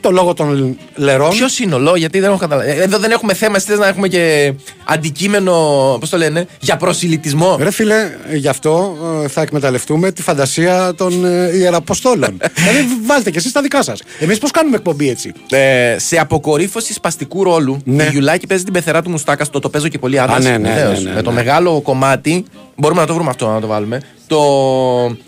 [0.02, 1.30] το λόγο των λερών.
[1.30, 2.70] Ποιος σύνολο, γιατί δεν έχω καταλάβει.
[2.70, 4.54] Ε, Εδώ δεν έχουμε θέμα, εσύ θες να έχουμε και
[4.86, 5.54] αντικείμενο,
[6.00, 7.58] πώς το λένε, για προσιλητισμό.
[7.60, 7.96] Ρε φίλε,
[8.34, 12.38] γι' αυτό ε, θα εκμεταλλευτούμε τη φαντασία των ε, ιεραποστόλων.
[12.56, 14.00] δηλαδή βάλτε κι εσείς τα δικά σας.
[14.20, 18.04] Εμείς πώς κάνουμε εκπομπή έτσι; Ε, σε αποκορύφωση σπαστικού ρόλου, Ναι.
[18.04, 19.46] η Γιουλάκη παίζει την πεθερά του Μουστάκα.
[19.52, 20.36] Το, το παίζω και πολύ άντρα.
[20.36, 21.36] Α, ναι, ναι, ναι, ναι, Με το ναι.
[21.36, 22.46] μεγάλο κομμάτι,
[22.78, 24.02] μπορούμε να το βρούμε αυτό να το βάλουμε.
[24.28, 24.42] Το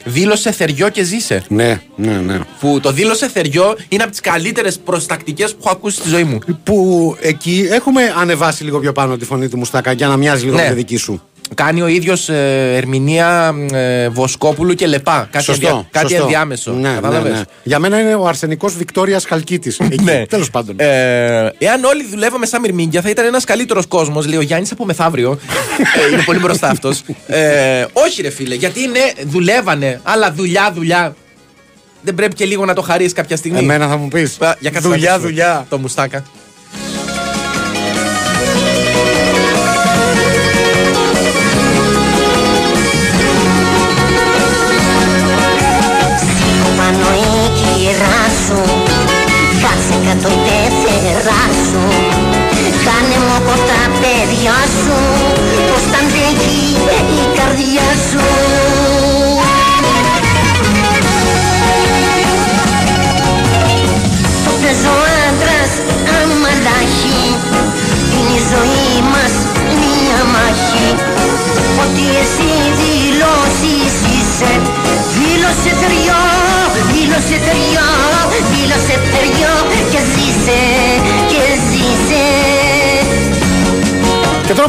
[0.05, 1.43] δήλωσε θεριό και ζήσε.
[1.47, 2.39] Ναι, ναι, ναι.
[2.59, 6.39] Που το δήλωσε θεριό είναι από τις καλύτερες προστακτικές που έχω ακούσει στη ζωή μου.
[6.63, 10.55] Που εκεί έχουμε ανεβάσει λίγο πιο πάνω τη φωνή του Μουστάκα για να μοιάζει λίγο
[10.55, 10.61] Ναι.
[10.61, 11.21] με τη δική σου.
[11.55, 12.29] Κάνει ο ίδιος
[12.75, 15.27] ερμηνεία ε, Βοσκόπουλου και Λεπά.
[15.31, 15.67] Κάτι, σωστό.
[15.67, 16.23] ενδια- κάτι σωστό.
[16.23, 16.71] ενδιάμεσο.
[16.71, 17.41] Ναι, ναι, Κατάλαβες; ναι.
[17.63, 19.73] Για μένα είναι ο Αρσενικός Βικτόριας Χαλκίτη.
[20.03, 20.25] Ναι.
[20.25, 20.75] Τέλος πάντων.
[20.79, 20.85] Ε,
[21.57, 24.27] εάν όλοι δουλεύαμε σαν μυρμήγκια, θα ήταν ένας καλύτερος κόσμος.
[24.27, 25.31] Λέει ο Γιάννης από μεθαύριο.
[26.09, 27.01] ε, είναι πολύ μπροστά αυτός.
[27.27, 31.15] Ε, όχι, ρε φίλε, γιατί ναι, δουλεύανε, αλλά δουλειά, δουλειά.
[32.01, 33.57] Δεν πρέπει και λίγο να το χαρίσει κάποια στιγμή.
[33.59, 34.37] Εμένα θα μου πεις.
[34.41, 35.65] Α, για κάτσε να Δουλειά, ακούσουμε δουλειά.
[35.69, 36.23] Το μουστάκα.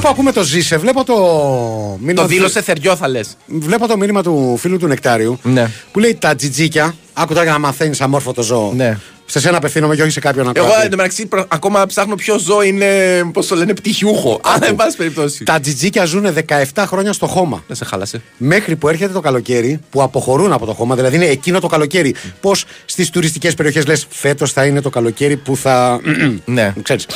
[0.01, 1.15] Που ακούμε το Ζήσε, βλέπω το
[2.01, 2.15] μήνυμα.
[2.15, 3.37] Το του- δήλωσε θεριό, θα λες.
[3.47, 5.71] Βλέπω το μήνυμα του φίλου του Νεκτάριου Ναι.
[5.93, 6.95] που λέει τα τζιτζίκια.
[7.13, 8.73] Άκου τώρα για να μαθαίνεις αμόρφωτο ζώο.
[8.77, 8.99] Ναι.
[9.31, 10.87] Σε σένα απευθύνομαι και όχι σε κάποιον Εγώ ακροατή.
[10.87, 12.87] εντωμεταξύ προ- ακόμα ψάχνω ποιο ζώο είναι,
[13.33, 14.41] πώς το λένε, πτυχιούχο.
[14.45, 15.45] Αλλά εν πάση περιπτώσει.
[15.45, 16.27] Τα τζιτζίκια ζουν
[16.75, 17.65] 17 χρόνια στο χώμα.
[17.67, 18.23] Δεν σε χάλασε.
[18.37, 22.15] Μέχρι που έρχεται το καλοκαίρι, που αποχωρούν από το χώμα, δηλαδή είναι εκείνο το καλοκαίρι.
[22.41, 26.01] Πώς στις τουριστικές περιοχές λες, φέτος θα είναι το καλοκαίρι που θα.
[26.45, 26.73] Ναι.
[26.83, 27.07] Ξέρεις.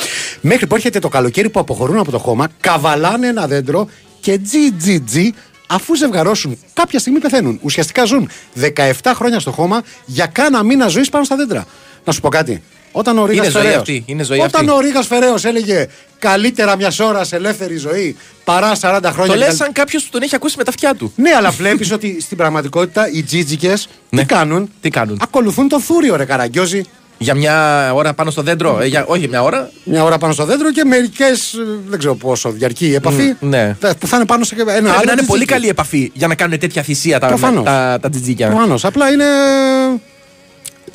[0.41, 3.87] Μέχρι που έρχεται το καλοκαίρι που αποχωρούν από το χώμα, καβαλάνε ένα δέντρο
[4.19, 5.31] και τζι τζι τζι,
[5.67, 7.59] αφού ζευγαρώσουν, κάποια στιγμή πεθαίνουν.
[7.61, 11.65] Ουσιαστικά ζουν 17 χρόνια στο χώμα για κάνα μήνα ζωής πάνω στα δέντρα.
[12.05, 12.63] Να σου πω κάτι.
[12.91, 14.71] Όταν ο Ρίγας Είναι ζωή Φεραίος- αυτή, είναι ζωή Όταν αυτή.
[14.77, 15.87] ο Ρίγας Φεραίος έλεγε
[16.19, 19.33] καλύτερα μιας ώρας ελεύθερη ζωή παρά 40 χρόνια.
[19.33, 21.13] Το λες καλ- σαν κάποιος που τον έχει ακούσει με τα αυτιά του.
[21.15, 23.73] ναι, αλλά βλέπεις ότι στην πραγματικότητα οι τζίτζικε
[24.09, 24.19] Ναι.
[24.21, 26.83] τι κάνουν; Τι κάνουν; Ακολουθούν τον θούριο, ρε Καραγκιόζη.
[27.17, 28.79] Για μια ώρα πάνω στο δέντρο.
[28.81, 29.69] Ε, για, όχι μια ώρα.
[29.83, 31.55] Μια ώρα πάνω στο δέντρο και μερικές,
[31.87, 33.33] δεν ξέρω πόσο διαρκεί η επαφή.
[33.39, 33.75] Μ, ναι.
[33.79, 34.87] θα- Που θα είναι πάνω σε ένα Πρέπει άλλο.
[34.87, 35.27] να είναι τζιτζίκι.
[35.31, 37.63] πολύ καλή επαφή για να κάνουν τέτοια θυσία τα, Προφανώς.
[37.65, 38.47] τα, τα τζιτζίκια.
[38.47, 38.85] Προφανώς.
[38.85, 39.23] Απλά είναι.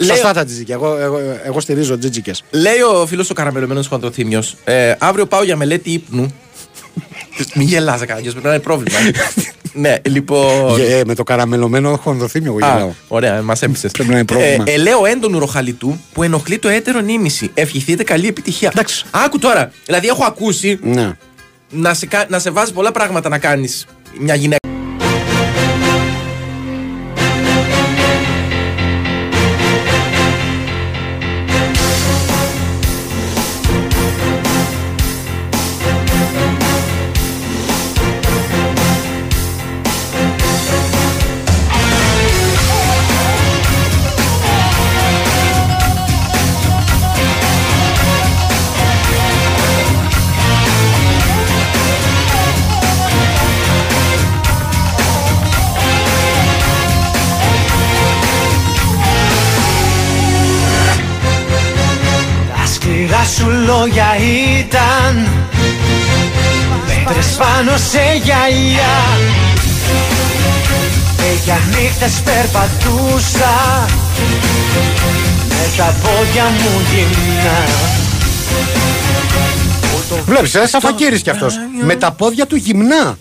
[0.04, 0.74] Λέω- Σωστά τα τζιτζίκια.
[0.74, 2.42] Εγώ, εγώ, εγώ στηρίζω τζιτζίκες.
[2.50, 6.34] Λέει ο φίλος ο καραμελωμένος χοντροθύμιο, ε, αύριο πάω για μελέτη ύπνου.
[7.54, 8.98] Μην γελάς κανένα, πρέπει να είναι πρόβλημα.
[9.72, 10.80] ναι, λοιπόν.
[10.80, 12.90] Ε, με το καραμελωμένο χονδοθύμιο εγώ Α, γελάω.
[13.08, 13.90] ωραία, μας έπεισες.
[13.90, 14.64] Πρέπει να είναι πρόβλημα.
[14.66, 17.50] Ε, ελαίο έντονου ροχαλιτού που ενοχλεί το έτερο νήμιση.
[17.54, 18.68] Ευχηθείτε καλή επιτυχία.
[18.72, 19.04] Εντάξει.
[19.10, 19.70] Άκου τώρα.
[19.86, 21.12] Δηλαδή, έχω ακούσει Ναι.
[21.70, 23.86] να σε, κα- να σε βάζει πολλά πράγματα να κάνεις
[24.18, 24.58] μια γυναίκα.
[68.24, 68.94] Γυαλιά
[71.16, 73.54] Και για νύχτες περπατούσα
[75.48, 77.58] Με τα πόδια μου γυμνά
[80.26, 81.54] Βλέπεις, ε, σαν φακύρη κι αυτός.
[81.82, 83.18] Με τα πόδια του γυμνά.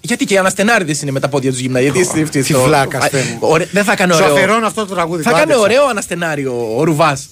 [0.00, 1.80] Γιατί και οι αναστενάριδες είναι με τα πόδια τους γυμνά.
[1.80, 3.38] Γιατί στη- στη- τι στο- βλάκας, Α, Θεέ μου.
[3.40, 4.34] ωραία, Δεν θα έκανε Σου ωραίο.
[4.34, 5.22] αφιερώνω αυτό το τραγούδι.
[5.22, 5.64] Θα το κάνει άντεξα.
[5.64, 7.26] ωραίο αναστενάριο ο Ρουβάς.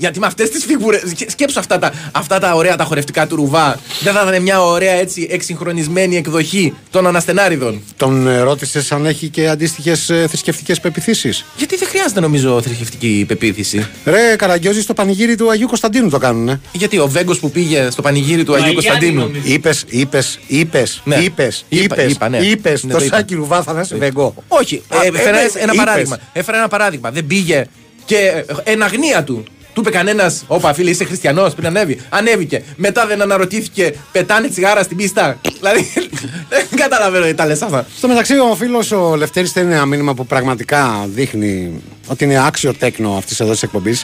[0.00, 1.02] Γιατί με αυτές τις φιγούρες.
[1.26, 3.78] Σκέψου αυτά τα, αυτά τα ωραία τα χορευτικά του Ρουβά.
[4.02, 7.82] Δεν θα ήταν μια ωραία έτσι εξυγχρονισμένη εκδοχή των αναστενάριδων.
[7.96, 11.44] Τον ε, ρώτησες αν έχει και αντίστοιχες θρησκευτικές πεπιθήσεις.
[11.56, 13.86] Γιατί δεν χρειάζεται νομίζω θρησκευτική πεποίθηση.
[14.04, 16.60] Ρε Καραγκιόζη στο πανηγύρι του Αγίου Κωνσταντίνου το κάνουνε.
[16.72, 19.30] Γιατί ο Βέγκος που πήγε στο πανηγύρι του Αγίου Κωνσταντίνου.
[19.42, 21.16] Είπες, είπες, είπες, Ναι.
[21.16, 22.36] είπες, Είπα, είπες, είπα, ναι.
[22.38, 23.16] είπες Ναι, το το είπα.
[23.16, 24.34] σάκι ρουβά θα είσαι βεγκό.
[24.48, 25.76] Όχι, Α, ε, έφερα είπες, ένα είπες.
[25.76, 26.18] παράδειγμα.
[26.32, 27.10] Έφερα ένα παράδειγμα.
[27.10, 27.66] Δεν πήγε
[28.04, 29.44] και ε, εν αγνία του.
[29.78, 32.00] Του είπε κανένας, Όπα, φίλε, είσαι χριστιανός πριν ανέβει.
[32.08, 32.62] Ανέβηκε.
[32.76, 35.40] Μετά δεν αναρωτήθηκε, πετάνε τσιγάρα στην πίστα.
[35.58, 35.92] δηλαδή,
[36.50, 37.86] δεν καταλαβαίνω τι τα λες αυτά.
[37.96, 42.74] Στο μεταξύ, ο φίλος ο Λευτέρης στέλνει ένα μήνυμα που πραγματικά δείχνει ότι είναι άξιο
[42.74, 43.98] τέκνο αυτής εδώ της εκπομπη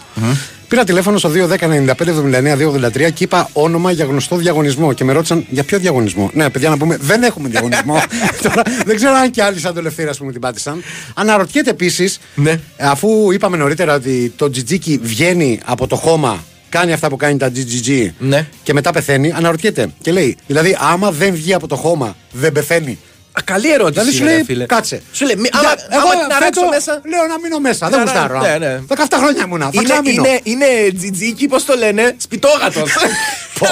[0.68, 4.92] Πήρα τηλέφωνο στο 210-95-79-283 και είπα όνομα για γνωστό διαγωνισμό.
[4.92, 7.94] Και με ρώτησαν για ποιο διαγωνισμό; Ναι, παιδιά, να πούμε, δεν έχουμε διαγωνισμό.
[8.42, 10.82] Τώρα, δεν ξέρω αν και άλλοι σαν το Λευτέρη, ας πούμε, την πάτησαν.
[11.14, 12.60] Αναρωτιέται επίσης, Ναι.
[12.78, 17.50] αφού είπαμε νωρίτερα ότι το τζιτζίκι βγαίνει από το χώμα, κάνει αυτά που κάνει τα
[17.54, 18.46] GGG Ναι.
[18.62, 22.98] και μετά πεθαίνει, αναρωτιέται και λέει, δηλαδή, άμα δεν βγει από το χώμα, δεν πεθαίνει.
[23.38, 24.00] Α, καλή ερώτηση.
[24.00, 24.64] Δηλαδή σου ρε, λέει, φίλε.
[24.64, 25.02] κάτσε.
[25.12, 27.00] Σου λέει, μη- Για- άμα, εγώ άμα την αράξω φέτο μέσα.
[27.04, 27.88] Λέω να μείνω μέσα.
[27.88, 28.40] Δεν Ναι, γουστάρω.
[28.40, 28.80] ναι, ναι.
[28.88, 29.64] 17 χρόνια ήμουνα.
[29.64, 30.22] Θα Είναι, ξαμείνω.
[30.24, 32.90] είναι, είναι τζιτζίκι, πώς το λένε, σπιτόγατος.
[33.58, 33.66] Πω.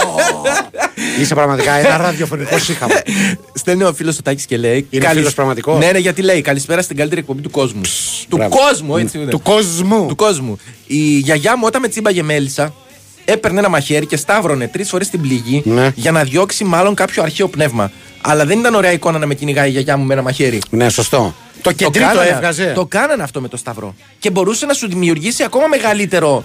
[1.21, 2.95] Είσαι πραγματικά ένα ραδιοφωνικός σύγχαμα.
[3.55, 4.87] Στέλνει ο φίλος του Τάκης και λέει.
[4.91, 7.81] Είναι «Καλησ- φίλος πραγματικός; Ναι, ναι, γιατί λέει Καλησπέρα στην καλύτερη εκπομπή του κόσμου.
[8.29, 8.57] του μπράβο.
[8.57, 9.19] κόσμου, έτσι.
[9.19, 9.31] είναι.
[9.31, 10.07] Του κόσμου.
[10.09, 10.59] Του κόσμου.
[10.87, 12.75] Η γιαγιά μου όταν με τσίμπαγε μέλισσα,
[13.25, 15.93] έπαιρνε ένα μαχαίρι και σταύρωνε τρεις φορές την πληγή Ναι.
[15.95, 17.91] για να διώξει μάλλον κάποιο αρχαίο πνεύμα.
[18.25, 20.61] Αλλά δεν ήταν ωραία εικόνα να με κυνηγάει η γιαγιά μου με ένα μαχαίρι.
[20.71, 21.35] Ναι, σωστό.
[21.63, 22.73] Το κεντρί το κάνανε- έβγαζε.
[22.75, 23.95] Το κάνανε αυτό με το σταυρό.
[24.19, 26.45] Και μπορούσε να σου δημιουργήσει ακόμα μεγαλύτερο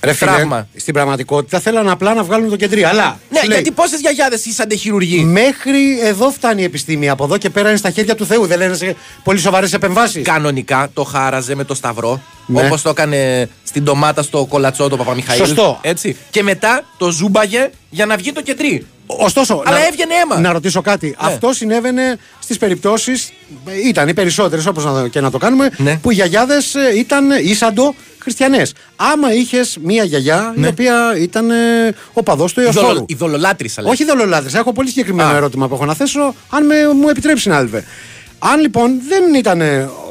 [0.00, 0.68] Ρε φίλε, τραύμα.
[0.76, 2.84] στην πραγματικότητα θέλανε απλά να βγάλουν το κεντρί.
[2.84, 3.18] Αλλά.
[3.30, 5.24] Ναι, σου λέει, γιατί πόσες γιαγιάδες είσαντε χειρουργοί.
[5.24, 7.08] Μέχρι εδώ φτάνει η επιστήμη.
[7.08, 8.46] Από εδώ και πέρα είναι στα χέρια του Θεού.
[8.46, 10.24] Δεν λένε σε πολύ σοβαρές επεμβάσεις.
[10.24, 12.20] Κανονικά το χάραζε με το σταυρό.
[12.46, 12.66] Ναι.
[12.66, 15.46] Όπως το έκανε στην ντομάτα στο κολατσό το Παπαμιχαήλ.
[15.46, 15.78] Σωστό.
[15.82, 16.16] Έτσι.
[16.30, 18.86] Και μετά το ζούμπαγε για να βγει το κεντρί.
[19.16, 20.40] Ωστόσο, Αλλά να, έβγαινε αίμα.
[20.40, 21.14] να ρωτήσω κάτι.
[21.18, 23.32] Αυτό συνέβαινε στις περιπτώσεις,
[23.84, 25.98] ήταν οι περισσότερες όπως και να το κάνουμε, Ναι.
[26.02, 28.72] που οι γιαγιάδες ήταν ήσαντο χριστιανές.
[28.96, 30.66] Άμα είχες μία γιαγιά η Ναι.
[30.68, 31.50] οποία ήταν
[32.12, 32.86] οπαδό του Η, Ιωσφόρου.
[32.86, 33.90] δολο, η δολολάτρησα λέει.
[33.92, 34.58] Όχι δολολάτρε.
[34.58, 35.36] Έχω πολύ συγκεκριμένο Α.
[35.36, 37.84] ερώτημα που έχω να θέσω, αν με, μου επιτρέψει, συνάδελφε.
[38.38, 39.62] Αν λοιπόν δεν ήταν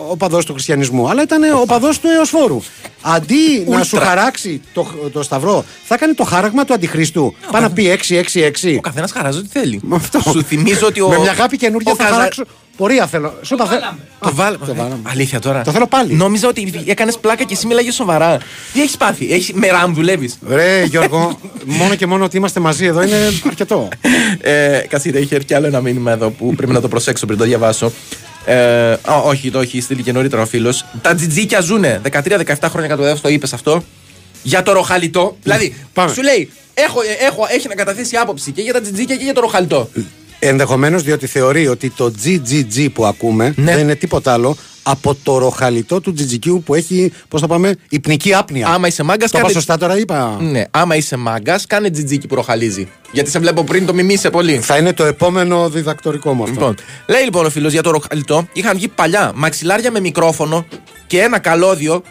[0.09, 2.61] οπαδό του χριστιανισμού, αλλά ήταν οπαδό του Εωσφόρου.
[3.01, 3.83] Αντί να Ούλτρα.
[3.83, 7.35] σου χαράξει το, το σταυρό, θα έκανε το χάραγμα του αντιχρίστου.
[7.51, 7.99] Πάει να πει
[8.33, 8.75] 6-6-6.
[8.77, 9.79] Ο καθένας χαράζει ό,τι θέλει.
[9.83, 10.19] Με αυτό.
[10.19, 11.07] Σου θυμίζω ότι ο.
[11.09, 12.43] Με μια αγάπη καινούργια ο θα Καζα- χαράξω.
[12.77, 13.33] Πορεία θέλω.
[13.41, 13.79] Σου είπα, θε-
[14.19, 14.65] Το Α, βάλαμε.
[14.65, 14.99] το Ε, βάλαμε.
[15.03, 15.61] Αλήθεια τώρα.
[15.61, 16.13] Το θέλω πάλι.
[16.13, 18.37] Νόμιζα ότι έκανες πλάκα και εσύ μιλάγες σοβαρά.
[18.73, 22.85] Τι έχεις πάθει, έχει με ραμ δουλεύεις; Ρε Γιώργο, μόνο και μόνο ότι είμαστε μαζί
[22.85, 23.15] εδώ είναι
[23.47, 23.87] αρκετό.
[24.41, 27.43] Ε, Κασίδα, έχει έρθει άλλο ένα μήνυμα εδώ που πρέπει να το προσέξω πριν το
[27.43, 27.91] διαβάσω.
[28.45, 30.85] Ε, α, όχι, το έχει στείλει και νωρίτερα ο φίλος.
[31.01, 33.83] Τα τζιτζίκια ζουνε 13-17 χρόνια κατά το το είπες αυτό.
[34.43, 35.37] Για το ροχαλιτό.
[35.43, 36.13] Δηλαδή, Πάμε.
[36.13, 39.41] σου λέει, έχω, έχω, έχει να καταθέσει άποψη και για τα τζιτζίκια και για το
[39.41, 39.89] ροχαλιτό.
[40.39, 43.71] Ενδεχομένως διότι θεωρεί ότι το GGG που ακούμε Ναι.
[43.71, 48.33] δεν είναι τίποτα άλλο από το ροχαλιτό του τζιτζικιού που έχει, πώς θα πάμε, υπνική
[48.33, 48.67] άπνοια.
[48.67, 50.37] Άμα είσαι μάγκας, Το είπα σωστά τώρα, είπα.
[50.41, 52.87] Ναι, άμα είσαι μάγκας, κάνε τζιτζίκι που ροχαλίζει.
[53.11, 54.59] Γιατί σε βλέπω πριν το μιμήσε πολύ.
[54.59, 56.53] Θα είναι το επόμενο διδακτορικό μου αυτό.
[56.53, 56.75] Λοιπόν,
[57.07, 60.65] λέει λοιπόν ο φίλος για το ροχαλιτό, είχαν βγει παλιά μαξιλάρια με μικρόφωνο
[61.07, 62.01] και ένα καλώδιο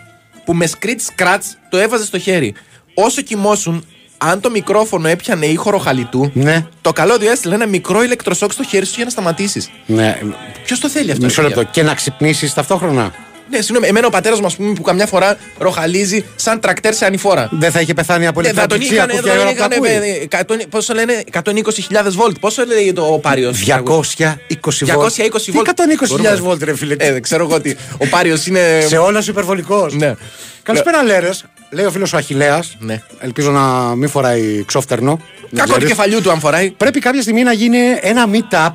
[0.45, 2.55] που με σκριτ σκρατ το έβαζε στο χέρι.
[2.95, 3.85] Όσο κοιμόσουν,
[4.19, 6.67] αν το μικρόφωνο έπιανε ήχο ροχαλιτού, Ναι.
[6.81, 9.71] το καλώδιο έστειλε ένα μικρό ηλεκτροσόκ στο χέρι σου για να σταματήσεις.
[9.87, 10.19] Ναι.
[10.65, 11.63] Ποιος το θέλει αυτό, Μισό ρε λεπτό.
[11.65, 13.13] παιδιά; Και να ξυπνήσεις ταυτόχρονα.
[13.51, 17.05] Ναι, συγγνώμη, εμένα ο πατέρας μου, ας πούμε, που καμιά φορά ροχαλίζει σαν τρακτέρ σε
[17.05, 17.49] ανηφόρα.
[17.53, 20.03] Δεν θα είχε πεθάνει από Ναι, θα τον ηλεκτροπληξία είχαν, που θα τον φτιάχνει είχαν,
[20.03, 22.39] ο ε, εκατόν- πόσο λένε, 120.000 βολτ.
[22.39, 23.59] Πόσο λέει το ο Πάριος.
[23.59, 25.13] 220 βολτ.
[25.17, 25.69] 220 Τι βολτ.
[25.69, 26.95] 120.000 βολτ, ρε φίλε.
[26.99, 28.85] Ε, δεν ξέρω εγώ ότι ο Πάριος είναι.
[28.89, 29.89] Σε όλα σου υπερβολικό.
[29.93, 30.15] Ναι.
[30.63, 31.31] Καλησπέρα, Λέρε.
[31.71, 32.77] Λέει ο φίλος ο Αχηλέας.
[32.79, 33.03] Ναι.
[33.19, 35.11] Ελπίζω να μην φοράει ξόφτερνο.
[35.51, 35.89] Να Κακό του ξέρεις.
[35.97, 36.71] κεφαλιού του αν φοράει.
[36.71, 38.71] Πρέπει κάποια στιγμή να γίνει ένα meet-up.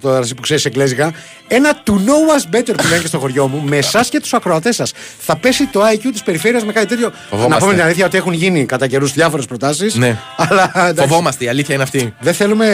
[0.00, 1.12] Τώρα εσύ που ξέρεις εγγλέζικα.
[1.48, 3.62] Ένα to know us better που λένε και στο χωριό μου.
[3.68, 4.92] Με εσάς και τους ακροατές σας.
[5.18, 7.12] Θα πέσει το IQ της περιφέρειας με κάτι τέτοιο.
[7.30, 7.54] Φοβόμαστε.
[7.54, 9.94] Να πούμε την αλήθεια ότι έχουν γίνει κατά καιρούς διάφορες προτάσεις.
[9.94, 10.18] Ναι.
[10.36, 12.14] Αλλά εντάξει, Φοβόμαστε, η αλήθεια είναι αυτή.
[12.20, 12.66] δεν θέλουμε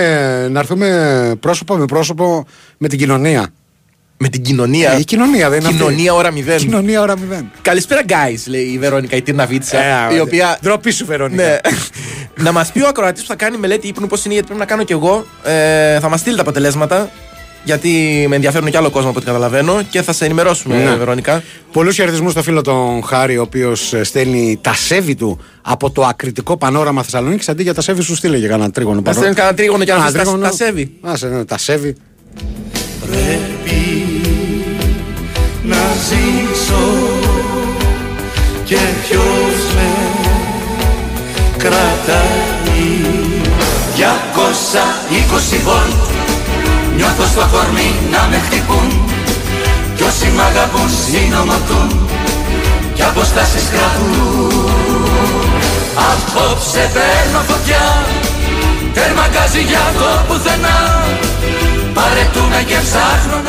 [0.49, 2.47] να έρθουμε πρόσωπο με πρόσωπο
[2.79, 3.49] με την κοινωνία.
[4.19, 4.93] Με την κοινωνία.
[4.93, 5.79] Ε, η κοινωνία δεν είναι αυτή.
[5.81, 6.57] Κοινωνία ώρα μηδέν.
[6.59, 7.51] Κοινωνία ώρα μηδέν.
[7.63, 9.79] Καλησπέρα, guys, λέει η Βερόνικα, η Τίρνα Βίτσα.
[10.11, 10.59] Ε, η οποία.
[10.63, 11.43] Ντροπή σου, Βερόνικα.
[11.43, 11.57] Ναι.
[12.45, 14.67] να μας πει ο ακροατής που θα κάνει μελέτη ύπνου πώς είναι, γιατί πρέπει να
[14.69, 15.27] κάνω κι εγώ.
[15.45, 17.11] Ε, θα μας στείλει τα αποτελέσματα.
[17.65, 20.97] Γιατί με ενδιαφέρουν κι άλλο κόσμο από ό,τι καταλαβαίνω και θα σε ενημερώσουμε, Ναι.
[20.97, 21.43] Βερόνικα.
[21.73, 26.57] Πολλούς χαιρετισμούς στο φίλο τον Χάρη, ο οποίος στέλνει τα σέβη του από το ακριτικό
[26.57, 27.51] πανόραμα Θεσσαλονίκη.
[27.51, 28.97] Αντί για τα σέβη σου, στείλε για κανένα τρίγωνο.
[28.97, 30.51] Θα πανό- στέλνει κανένα τρίγωνο και να Κανένα αφήσει τα- τρίγωνο.
[30.51, 30.93] τα σέβη.
[31.01, 31.97] Άσε, ναι, τα σέβη.
[33.11, 33.17] να
[36.07, 36.87] ζήσω
[38.65, 39.91] και ποιος με
[41.57, 42.57] κρατάει.
[43.97, 46.03] 220 βολτ
[46.97, 48.89] νιώθω στο κορμί να με χτυπούν
[49.97, 52.09] κι όσοι μ' αγαπούν συνομωτούν
[52.95, 54.27] κι αποστάσεις κρατούν
[56.11, 58.05] Απόψε παίρνω φωτιά
[58.95, 60.79] τέρμα γκάζι για το πουθενά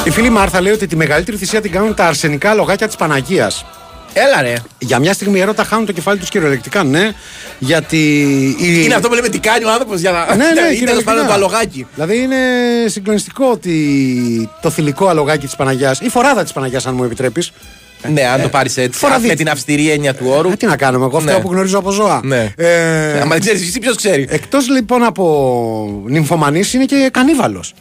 [0.04, 3.66] Η φίλη Μάρθα λέει ότι τη μεγαλύτερη θυσία την κάνουν τα αρσενικά λογάκια της Παναγίας.
[4.14, 4.54] Έλα ρε.
[4.80, 7.10] Για μια στιγμή οι έρωτα χάνουν το κεφάλι τους κυριολεκτικά, ναι.
[7.60, 7.98] Γιατί.
[8.60, 10.36] η- Είναι αυτό που λέμε τι κάνει ο άνθρωπος για να.
[10.36, 11.12] Ναι, ναι, είναι τέλο κυριολεκτικά.
[11.12, 11.88] πάντων το αλογάκι.
[11.94, 12.36] Δηλαδή είναι
[12.86, 17.52] συγκλονιστικό ότι το θηλυκό αλογάκι της Παναγιά, η φοράδα της Παναγιά, αν μου επιτρέπεις.
[18.14, 19.00] Ναι, αν το πάρεις έτσι.
[19.00, 20.50] φοραδί- Με την αυστηρή έννοια του όρου.
[20.58, 21.40] Τι να κάνουμε, εγώ αυτό Ναι.
[21.40, 22.20] που γνωρίζω από ζώα.
[22.24, 22.54] Ναι.
[22.58, 24.28] Ε, Αν δεν ξέρεις, εσύ ποιος ξέρει.
[24.30, 27.74] Εκτός λοιπόν από νυμφωμανή είναι και κανίβαλος.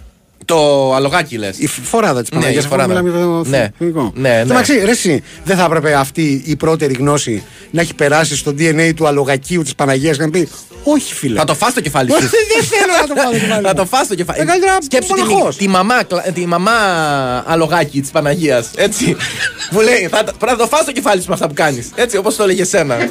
[0.46, 1.58] Το αλογάκι λες.
[1.58, 2.64] Η φοράδα της Ναι, Παναγίας.
[2.64, 3.02] η φοράδα.
[3.02, 3.68] Ναι.
[3.78, 4.38] Ναι, ναι.
[4.40, 8.92] Εντάξει, ρε, εσύ, δεν θα έπρεπε αυτή η πρώτερη γνώση να έχει περάσει στο DNA
[8.96, 10.48] του αλογακίου της Παναγίας και να πει
[10.84, 11.38] Όχι, φίλε.
[11.38, 12.18] Θα το φας το κεφάλι σου.
[12.18, 12.30] Δεν
[12.64, 13.62] θέλω να το φάω το κεφάλι.
[13.62, 13.74] Θα μου.
[13.74, 14.40] το φας το κεφάλι.
[14.40, 15.56] Ε, καλύτερα Σκέψου τη, μοναχός.
[15.56, 16.70] τη, μαμά, κλα- τη μαμά
[17.46, 18.66] αλογάκι της Παναγίας.
[18.76, 19.16] Έτσι.
[19.70, 21.90] Που λέει, θα, πρέπει να το φας το κεφάλι σου με αυτά που κάνεις.
[21.94, 22.96] Έτσι, όπως το έλεγε εσένα.
[22.96, 23.04] Ναι.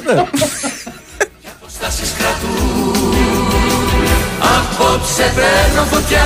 [1.78, 3.14] Στάσεις κρατούν
[4.40, 6.22] Απόψε παίρνω φωτιά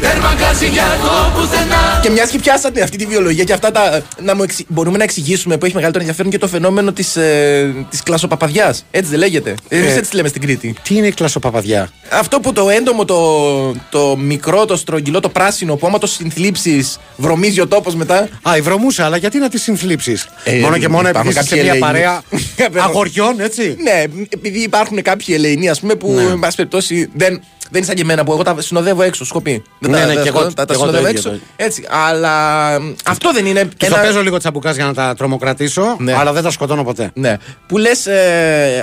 [0.00, 4.02] Τέρμα γκάζι για το πουθενά Και μιας και πιάσατε αυτή τη βιολογία και αυτά τα.
[4.22, 7.74] Να μου εξη- Μπορούμε να εξηγήσουμε που έχει μεγαλύτερο ενδιαφέρον και το φαινόμενο της ε,
[7.90, 8.84] της κλασοπαπαδιάς.
[8.90, 9.54] Έτσι δεν λέγεται.
[9.68, 9.98] Εμείς Ε.
[9.98, 10.74] έτσι τη λέμε στην Κρήτη.
[10.82, 15.76] Τι είναι η κλασοπαπαδιά; Αυτό που το έντομο, το, το μικρό, το στρογγυλό, το πράσινο,
[15.76, 18.28] που άμα το συνθλίψει, βρωμίζει ο τόπος μετά.
[18.42, 21.48] Α, η βρωμούσα, αλλά γιατί να τη συνθλίψεις; Ε, μόνο και μόνο υπάρχουν επειδή είσαι
[21.48, 22.20] σε κάποιοι μια ελεηνοί.
[22.66, 26.22] παρέα αγοριών, έτσι; Ναι, επειδή υπάρχουν κάποιοι ελεηνοί, ας πούμε, που Ναι.
[26.22, 27.28] εν πάση περιπτώσει δεν,
[27.70, 29.62] δεν είναι σαν και εμένα που εγώ τα συνοδεύω έξω, σκοπή.
[29.90, 31.30] Δεν Ναι, τα, ναι, τα, και εγώ- τα, τα και εγώ το συνοδεύω ίδιο, έξω.
[31.30, 31.84] το Έτσι.
[31.88, 33.68] Αλλά μ, αυτό δεν είναι.
[33.76, 36.14] Και θα παίζω λίγο τσαμπουκάς για να τα τρομοκρατήσω, Ναι.
[36.14, 37.10] αλλά δεν τα σκοτώνω ποτέ.
[37.14, 37.36] Ναι.
[37.66, 38.06] Που λες,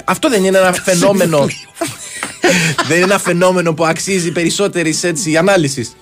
[0.06, 1.40] αυτό δεν είναι ένα φαινόμενο.
[2.88, 5.02] δεν είναι ένα φαινόμενο που αξίζει περισσότερης
[5.40, 5.96] ανάλυσης.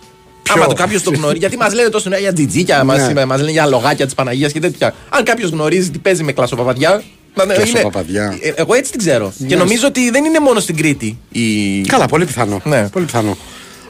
[0.54, 3.26] Άμα το κάποιος το γνωρίζει, γιατί μας λένε τόσο για τζιτζίκια, μας Ναι.
[3.26, 4.94] μας λένε για λογάκια της Παναγίας και τέτοια.
[5.10, 7.04] Αν κάποιος γνωρίζει τι παίζει με κλασοπαπαδιά.
[7.36, 8.38] να- είναι- Κλασοπαπαδιά.
[8.42, 9.34] Ε, Εγώ έτσι την ξέρω.
[9.48, 11.18] Και νομίζω ότι δεν είναι μόνο στην Κρήτη.
[11.32, 11.82] Η...
[11.82, 12.62] Καλά, πολύ πιθανό.
[12.64, 12.88] Ναι.
[12.90, 13.38] Πολύ πιθανό.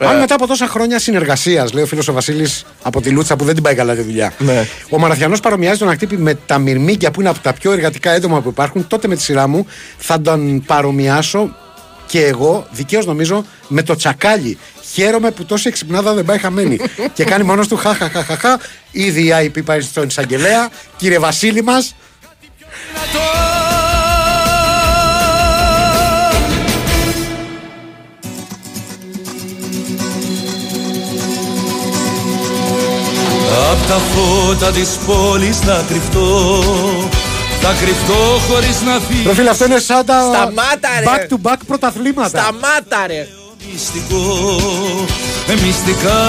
[0.04, 0.08] Ε.
[0.08, 3.46] Αν μετά από τόσα χρόνια συνεργασίας, λέει ο φίλος ο Βασίλης από τη Λούτσα που
[3.46, 4.34] δεν την πάει καλά τη δουλειά.
[4.38, 4.68] Ναι.
[4.90, 8.42] Ο Μαραθιανός παρομοιάζει τον ακτύπη με τα μυρμήγκια που είναι από τα πιο εργατικά έντομα
[8.42, 8.88] που υπάρχουν.
[8.88, 9.66] Τότε με τη σειρά μου
[9.98, 11.56] θα τον παρομοιάσω
[12.06, 14.58] και εγώ, δικαίως νομίζω, με το τσακάλι.
[14.94, 16.80] Χαίρομαι που τόση εξυπνάδα δεν πάει χαμένη.
[17.16, 18.60] και κάνει μόνος του χαχαχαχαχα.
[18.92, 20.70] Ήδη η IP πάει στον εισαγγελέα.
[20.98, 21.96] Κύριε Βασίλη μας,
[33.74, 36.64] Απ' τα φώτα της πόλης θα κρυφτώ
[37.62, 41.06] Θα κρυφτώ χωρίς να φύγω ρε φίλε, αυτό είναι σαν τα Σταμάτα, ρε.
[41.06, 42.28] back to back πρωταθλήματα.
[42.28, 43.28] Σταμάτα ρε!
[43.72, 44.24] μυστικό
[45.48, 46.22] ε, Μυστικά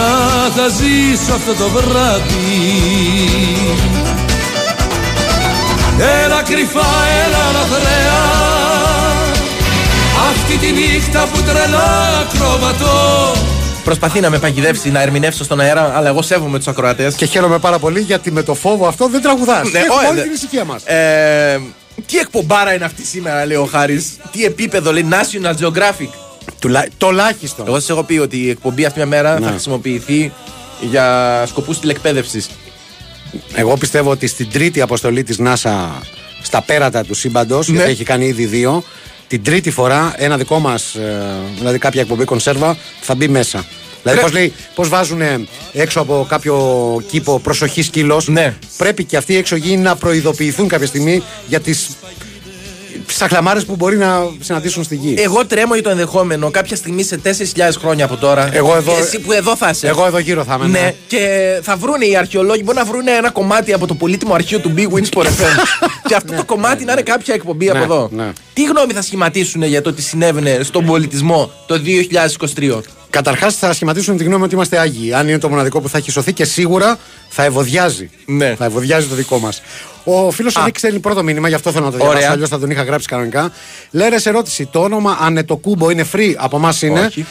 [0.56, 2.44] θα ζήσω αυτό το βράδυ
[6.24, 6.92] Έλα κρυφά,
[7.24, 8.22] έλα λαθρέα
[10.30, 13.32] Αυτή τη νύχτα που τρελά ακροβατώ
[13.84, 17.14] Προσπαθεί να με παγιδεύσει, να ερμηνεύσω στον αέρα, αλλά εγώ σέβομαι τους ακροατές.
[17.14, 19.70] Και χαίρομαι πάρα πολύ γιατί με το φόβο αυτό δεν τραγουδάς.
[19.72, 20.82] Ναι, Έχουμε όχι, όλη δε- την ησυχία μας.
[20.84, 21.60] Ε,
[22.06, 24.12] τι εκπομπάρα είναι αυτή σήμερα, λέει ο Χάρης.
[24.32, 26.08] Τι επίπεδο, λέει National Geographic.
[26.98, 27.66] Τουλάχιστον.
[27.66, 29.44] Εγώ σας έχω πει ότι η εκπομπή αυτή μια μέρα Ναι.
[29.46, 30.32] θα χρησιμοποιηθεί
[30.90, 32.48] για σκοπούς τηλεκπαίδευσης.
[33.54, 35.98] Εγώ πιστεύω ότι στην τρίτη αποστολή της ΝΑΣΑ
[36.42, 37.76] στα πέρατα του σύμπαντος, Ναι.
[37.76, 38.84] γιατί έχει κάνει ήδη δύο,
[39.34, 40.96] την τρίτη φορά ένα δικό μας,
[41.56, 43.64] δηλαδή κάποια εκπομπή κονσέρβα, θα μπει μέσα.
[44.02, 44.24] Δηλαδή, Ρε.
[44.24, 45.20] πώς λέει, πώς βάζουν
[45.72, 46.56] έξω από κάποιο
[47.06, 48.54] κήπο προσοχής σκύλο, Ναι.
[48.76, 51.88] πρέπει και αυτοί οι εξωγήινοι να προειδοποιηθούν κάποια στιγμή για τις
[53.06, 55.14] σαχλαμάρε που μπορεί να συναντήσουν στη γη.
[55.18, 57.30] Εγώ τρέμω για το ενδεχόμενο κάποια στιγμή σε 4.000
[57.78, 58.48] χρόνια από τώρα.
[58.52, 59.86] Εγώ εδώ- και Εσύ που εδώ θα είσαι.
[59.88, 60.66] Εγώ εδώ γύρω θα είμαι.
[60.78, 61.28] Ναι, και
[61.62, 64.88] θα βρούνε οι αρχαιολόγοι, μπορεί να βρούνε ένα κομμάτι από το πολύτιμο αρχείο του Big
[64.88, 65.28] Wins for FM.
[66.08, 68.08] και αυτό το κομμάτι να είναι κάποια εκπομπή Ναι, από εδώ.
[68.12, 68.32] ναι.
[68.52, 71.80] Τι γνώμη θα σχηματίσουν για το τι συνέβαινε στον πολιτισμό το
[72.56, 72.80] 2023.
[73.14, 75.12] Καταρχάς θα σχηματίσουν τη γνώμη ότι είμαστε άγιοι.
[75.12, 76.98] Αν είναι το μοναδικό που θα έχει σωθεί και σίγουρα
[77.28, 78.10] θα ευωδιάζει.
[78.26, 78.54] Ναι.
[78.54, 79.62] Θα ευωδιάζει το δικό μας.
[80.04, 82.18] Ο φίλος ο Νίκ στέλνει πρώτο μήνυμα, γι' αυτό θέλω να το διαβάσω.
[82.18, 82.30] Ωραία.
[82.30, 83.52] Αλλιώς θα τον είχα γράψει κανονικά.
[83.90, 84.66] Λέρε ερώτηση.
[84.66, 87.26] Το όνομα Ανετοκούμπο είναι free από εμάς είναι; Όχι.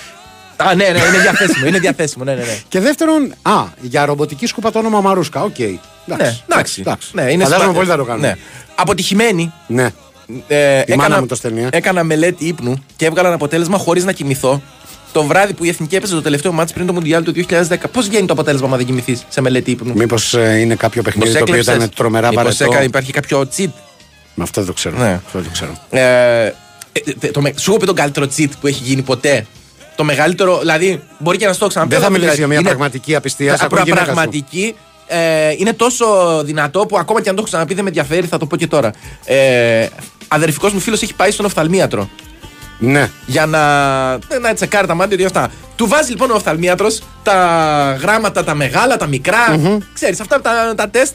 [0.56, 1.68] Α, ναι, ναι, είναι διαθέσιμο.
[1.68, 2.42] Είναι διαθέσιμο, ναι, ναι.
[2.42, 2.58] ναι.
[2.68, 5.42] Και δεύτερον, α, για ρομποτική σκούπα το όνομα Μαρούσκα.
[5.44, 5.58] Οκ.
[6.06, 6.84] Ναι, εντάξει.
[7.12, 8.22] Ναι, είναι Φαντάζομαι σπα- πολύ θα το κάνουν.
[8.22, 8.36] Ναι.
[8.76, 9.54] Αποτυχημένη.
[9.68, 9.90] Ναι.
[10.48, 11.68] Ε, Η μάνα μου το στέλνει, ε.
[11.72, 14.62] Έκανα μελέτη ύπνου και έβγαλα αποτέλεσμα χωρίς να κοιμηθώ.
[15.14, 17.76] Το βράδυ που η Εθνική έπαιζε το τελευταίο ματς πριν το Μουντιάλ του 2010.
[17.92, 21.40] Πώς βγαίνει το αποτέλεσμα άμα δεν κοιμηθείς σε μελέτη ύπνου; Μήπως είναι κάποιο παιχνίδι το
[21.42, 21.76] οποίο έκλεψες.
[21.76, 23.70] ήταν τρομερά Μήπως βαρετό; έκανε, υπάρχει κάποιο cheat;
[24.34, 24.98] Με αυτό δεν το ξέρω.
[24.98, 25.12] Ναι.
[25.26, 25.78] Αυτό δεν το ξέρω.
[25.90, 26.46] Ε,
[27.22, 29.46] ε, το, με- σου έχω πει τον καλύτερο cheat που έχει γίνει ποτέ;
[29.96, 31.92] Το μεγαλύτερο, δηλαδή μπορεί και να στο έχω ξαναπεί.
[31.94, 33.58] Δεν θα αλλά μιλήσει για μια είναι- πραγματική απιστία.
[33.58, 34.14] σε Απρα- ακούει η γυναίκα σου.
[34.14, 34.76] πραγματική.
[35.08, 36.06] Ε, είναι τόσο
[36.46, 38.68] δυνατό που ακόμα και αν το έχω ξαναπεί δεν με ενδιαφέρει, θα το πω και
[38.68, 38.92] τώρα.
[39.26, 39.88] Ε,
[40.28, 42.10] Αδερφικός μου φίλος έχει πάει στον οφθαλμίατρο
[42.80, 43.10] Ναι.
[43.26, 45.52] για να, να τσεκάρει τα μάτια του αυτά.
[45.76, 49.60] Του βάζει λοιπόν ο οφθαλμίατρος τα γράμματα, τα μεγάλα, τα μικρά.
[49.94, 51.14] Ξέρεις, αυτά τα, τα τεστ.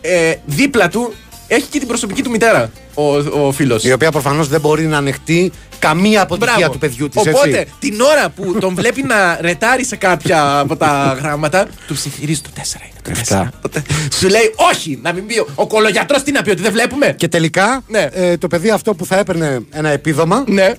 [0.00, 1.14] Ε, δίπλα του
[1.48, 3.16] έχει και την προσωπική του μητέρα ο,
[3.46, 3.84] ο φίλος.
[3.84, 7.20] Η οποία προφανώς δεν μπορεί να ανεχτεί καμία αποτυχία του παιδιού της.
[7.26, 12.40] Οπότε την ώρα που τον βλέπει να ρετάρει σε κάποια από τα γράμματα, του ψιθυρίζει
[12.40, 13.14] το 4 είναι.
[13.28, 13.48] Το 4.
[13.62, 13.82] Τότε
[14.18, 15.38] Σου λέει όχι, να μην πει.
[15.38, 17.14] ο- Ο κολογιατρός τι να πει, ότι δεν βλέπουμε.
[17.18, 18.08] Και τελικά Ναι.
[18.12, 20.44] ε, το παιδί αυτό που θα έπαιρνε ένα επίδομα.
[20.46, 20.62] Ναι.
[20.62, 20.74] Ε,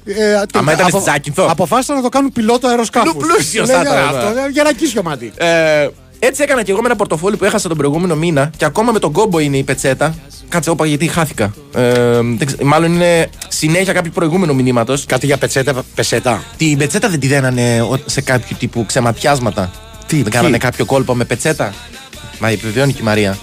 [0.52, 1.46] το- Άμα ήταν στη Ζάκυνθο.
[1.50, 3.12] Αποφάσισαν να το κάνουν πιλότο αεροσκάφους.
[3.14, 4.30] Πλου- πλούσιος θα ήταν, αυτό.
[4.34, 4.42] ναι.
[4.42, 5.32] ε, Για να κίσιο μάτι.
[5.36, 5.88] Ε,
[6.26, 9.00] έτσι έκανα και εγώ με ένα πορτοφόλι που έχασα τον προηγούμενο μήνα και ακόμα με
[9.00, 10.16] τον κόμπο είναι η πετσέτα.
[10.50, 11.54] Κάτσε, όπα, γιατί χάθηκα.
[11.76, 11.82] Ε,
[12.38, 15.06] δεν ξε- μάλλον είναι συνέχεια κάποιου προηγούμενου μηνύματος.
[15.06, 15.84] Κάτι για πετσέτα.
[15.96, 16.44] πεσέτα.
[16.58, 19.72] Την πετσέτα δεν τη δένανε ο- σε κάποιο τύπου ξεματιάσματα.
[20.08, 21.74] Τι, δεν ποιοι; κάνανε κάποιο κόλπο με πετσέτα.
[22.40, 23.38] Μα επιβεβαιώνει και η Μαρία.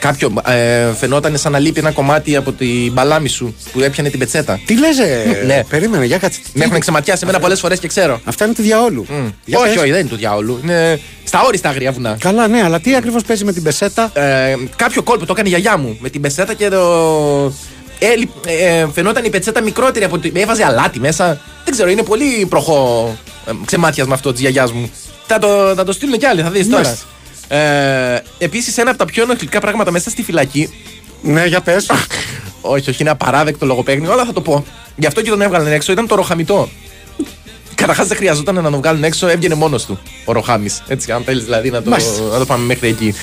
[0.00, 4.18] Κάποιο ε, φαινόταν σαν να λείπει ένα κομμάτι από την μπαλάμη σου που έπιανε την
[4.18, 4.60] πετσέτα.
[4.66, 5.64] Τι λες, ε, Ναι.
[5.68, 6.40] περίμενε, για κάτσε.
[6.52, 8.20] Με έχουν ξεματιάσει εμένα πολλές φορές και ξέρω.
[8.24, 9.06] Αυτά είναι του διαόλου.
[9.44, 9.76] Για όχι, πες.
[9.82, 10.60] όχι, δεν είναι του διάολου.
[10.62, 12.16] Είναι στα όριστα αγρία βουνά.
[12.20, 14.10] Καλά, ναι, αλλά τι ακριβώς παίζει με την πεσέτα.
[14.14, 17.52] Ε, κάποιο κόλπο το έκανε η γιαγιά μου με την πετσέτα και το.
[17.98, 20.32] Ε, λι- ε, φαινόταν η πετσέτα μικρότερη από την.
[20.36, 21.40] Έβαζε αλάτι μέσα.
[21.64, 24.90] Δεν ξέρω, είναι πολύ προχώ ε, ξεμάτιασμα αυτό της γιαγιάς μου.
[25.26, 26.96] Θα το, θα το στείλουν κι άλλοι, θα δεις τώρα.
[27.50, 27.54] Μάλιστα.
[27.56, 30.68] Ε, Επίσης, ένα από τα πιο ενοχλητικά πράγματα μέσα στη φυλακή.
[31.22, 31.90] Ναι, για πες.
[32.60, 34.64] Όχι, όχι, είναι απαράδεκτο λογοπαίγνιο, αλλά θα το πω.
[34.96, 36.68] Γι' αυτό και τον έβγαλαν έξω, ήταν το ροχαμιτό.
[37.74, 40.68] Καταρχάς δεν χρειαζόταν να τον βγάλουν έξω, έβγαινε μόνος του ο Ροχάμι.
[40.88, 42.22] Έτσι, αν θέλεις δηλαδή να το, Μάλιστα.
[42.22, 43.14] να το πάμε μέχρι εκεί.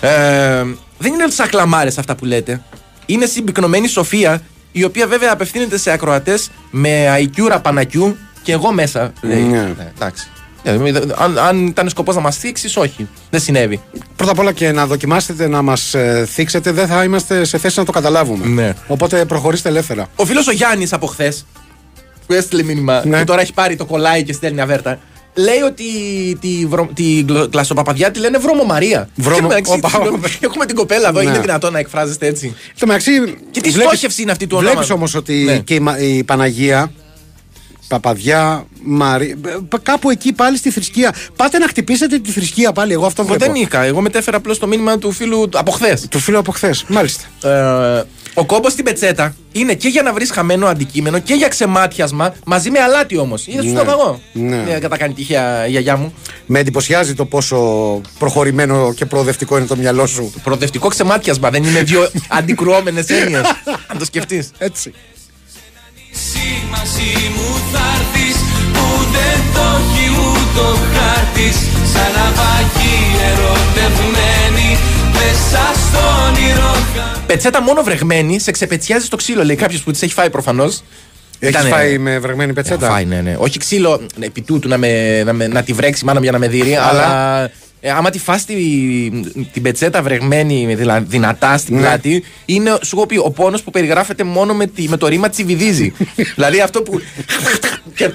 [0.00, 0.64] Ε,
[0.98, 2.62] δεν είναι σαν κλαμάρε αυτά που λέτε.
[3.06, 9.12] Είναι συμπυκνωμένη σοφία, η οποία βέβαια απευθύνεται σε ακροατές με IQ ραπανακιού και εγώ μέσα.
[9.22, 9.40] λέει.
[9.42, 9.58] Ναι.
[9.60, 10.28] Ναι, εντάξει.
[10.68, 13.08] Ε, Αν, αν ήταν σκοπός να μας θίξεις, όχι.
[13.30, 13.80] Δεν συνέβη.
[14.16, 15.94] Πρώτα απ' όλα και να δοκιμάσετε να μας
[16.26, 18.46] θίξετε, δεν θα είμαστε σε θέση να το καταλάβουμε.
[18.46, 18.74] Ναι.
[18.86, 20.06] Οπότε προχωρήστε ελεύθερα.
[20.16, 21.46] Ο φίλος ο Γιάννης από χθες,
[22.26, 23.18] που έστειλε μήνυμα Ναι.
[23.18, 24.98] και τώρα έχει πάρει το κολλάει και στέλνει αβέρτα,
[25.34, 25.84] λέει ότι
[26.40, 26.88] τη, βρο...
[26.94, 29.08] τη γλω- κλασσοπαπαδιά τη λένε Βρώμο Μαρία.
[29.14, 30.28] Βρώμο- Και μεταξύ, Όπα, συγγνώμη, όπα.
[30.46, 31.30] Έχουμε την κοπέλα εδώ, Ναι.
[31.30, 32.46] είναι δυνατόν να εκφράζεστε έτσι.
[32.46, 33.10] Εν τω μεταξύ.
[33.50, 35.58] Και τι στόχευση είναι αυτή του Βλέπεις ονόματος; όμως ότι Ναι.
[35.58, 36.90] και η, Μα- η Παναγία.
[37.88, 39.36] Παπαδιά, Μαρία.
[39.82, 41.14] Κάπου εκεί πάλι στη θρησκεία.
[41.36, 42.92] Πάτε να χτυπήσετε τη θρησκεία πάλι.
[42.92, 43.52] Εγώ αυτό Εγώ βλέπω.
[43.52, 43.82] δεν είχα.
[43.82, 46.06] Εγώ μετέφερα απλώς το μήνυμα του φίλου από χθες.
[46.10, 46.84] Του φίλου από χθες.
[46.88, 47.24] Μάλιστα.
[47.42, 52.34] Ε, ο κόμπος στην πετσέτα είναι και για να βρεις χαμένο αντικείμενο και για ξεμάτιασμα
[52.44, 53.46] μαζί με αλάτι όμως.
[53.46, 53.82] Είδες Ναι.
[53.82, 54.20] το εγώ.
[54.32, 54.62] Ναι.
[54.68, 56.14] Δεν κατακάνει τυχαία η γιαγιά μου.
[56.46, 57.56] Με εντυπωσιάζει το πόσο
[58.18, 60.32] προχωρημένο και προοδευτικό είναι το μυαλό σου.
[60.42, 63.40] Προοδευτικό ξεμάτιασμα δεν είναι δύο αντικρουόμενες έννοιες.
[63.86, 64.50] Αν το σκεφτείς.
[64.58, 64.92] Έτσι.
[66.20, 68.36] Εσύ μαζί μου θα έρθεις
[68.74, 71.56] που δεν το έχει ούτε ο χάρτης
[71.92, 72.98] Σαν ναυαγή
[73.30, 74.68] ερωτευμένη
[75.18, 76.72] μέσα στον όνειρο
[77.26, 80.82] Πετσέτα μόνο βρεγμένη, σε ξεπετσιάζει στο ξύλο, λέει κάποιος που τη έχει φάει προφανώς.
[81.38, 83.36] Έχεις φάει με βρεγμένη πετσέτα; Φάει, ναι, ναι.
[83.38, 86.32] Όχι ξύλο ναι, επί τούτου να, με, να, με, να τη βρέξει μάνα μου για
[86.32, 87.50] να με δει, Αλλά- αλλά.
[87.80, 88.54] Ε, άμα τη φας τη,
[89.52, 91.80] την πετσέτα βρεγμένη δηλα- δυνατά στην Ναι.
[91.80, 95.28] πλάτη, είναι σου έχω πει, ο πόνος που περιγράφεται μόνο με, τη, με το ρήμα
[95.28, 95.92] τσιβιδίζει.
[96.34, 97.00] δηλαδή αυτό που.
[97.94, 98.10] και-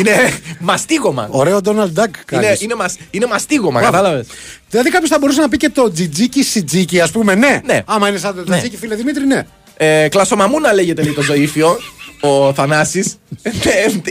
[0.00, 0.12] είναι
[0.60, 1.28] μαστίγωμα.
[1.30, 2.46] Ωραίο Donald Duck κάνεις.
[2.46, 3.96] Είναι, είναι, μας, είναι μαστίγωμα, Μπράβο.
[3.96, 4.26] κατάλαβες.
[4.70, 7.34] Δηλαδή κάποιος θα μπορούσε να πει και το τζιτζίκι σιτζίκι, ας πούμε.
[7.34, 7.60] Ναι.
[7.64, 7.80] Ναι.
[7.86, 8.50] Άμα είναι σαν το Ναι.
[8.50, 9.42] τζιτζίκι, φίλε Δημήτρη, ναι.
[9.82, 11.78] Ε, κλασομαμούνα λέγεται λέει το ζωήφιο.
[12.20, 13.16] ο Θανάσης.
[13.42, 13.50] Ε,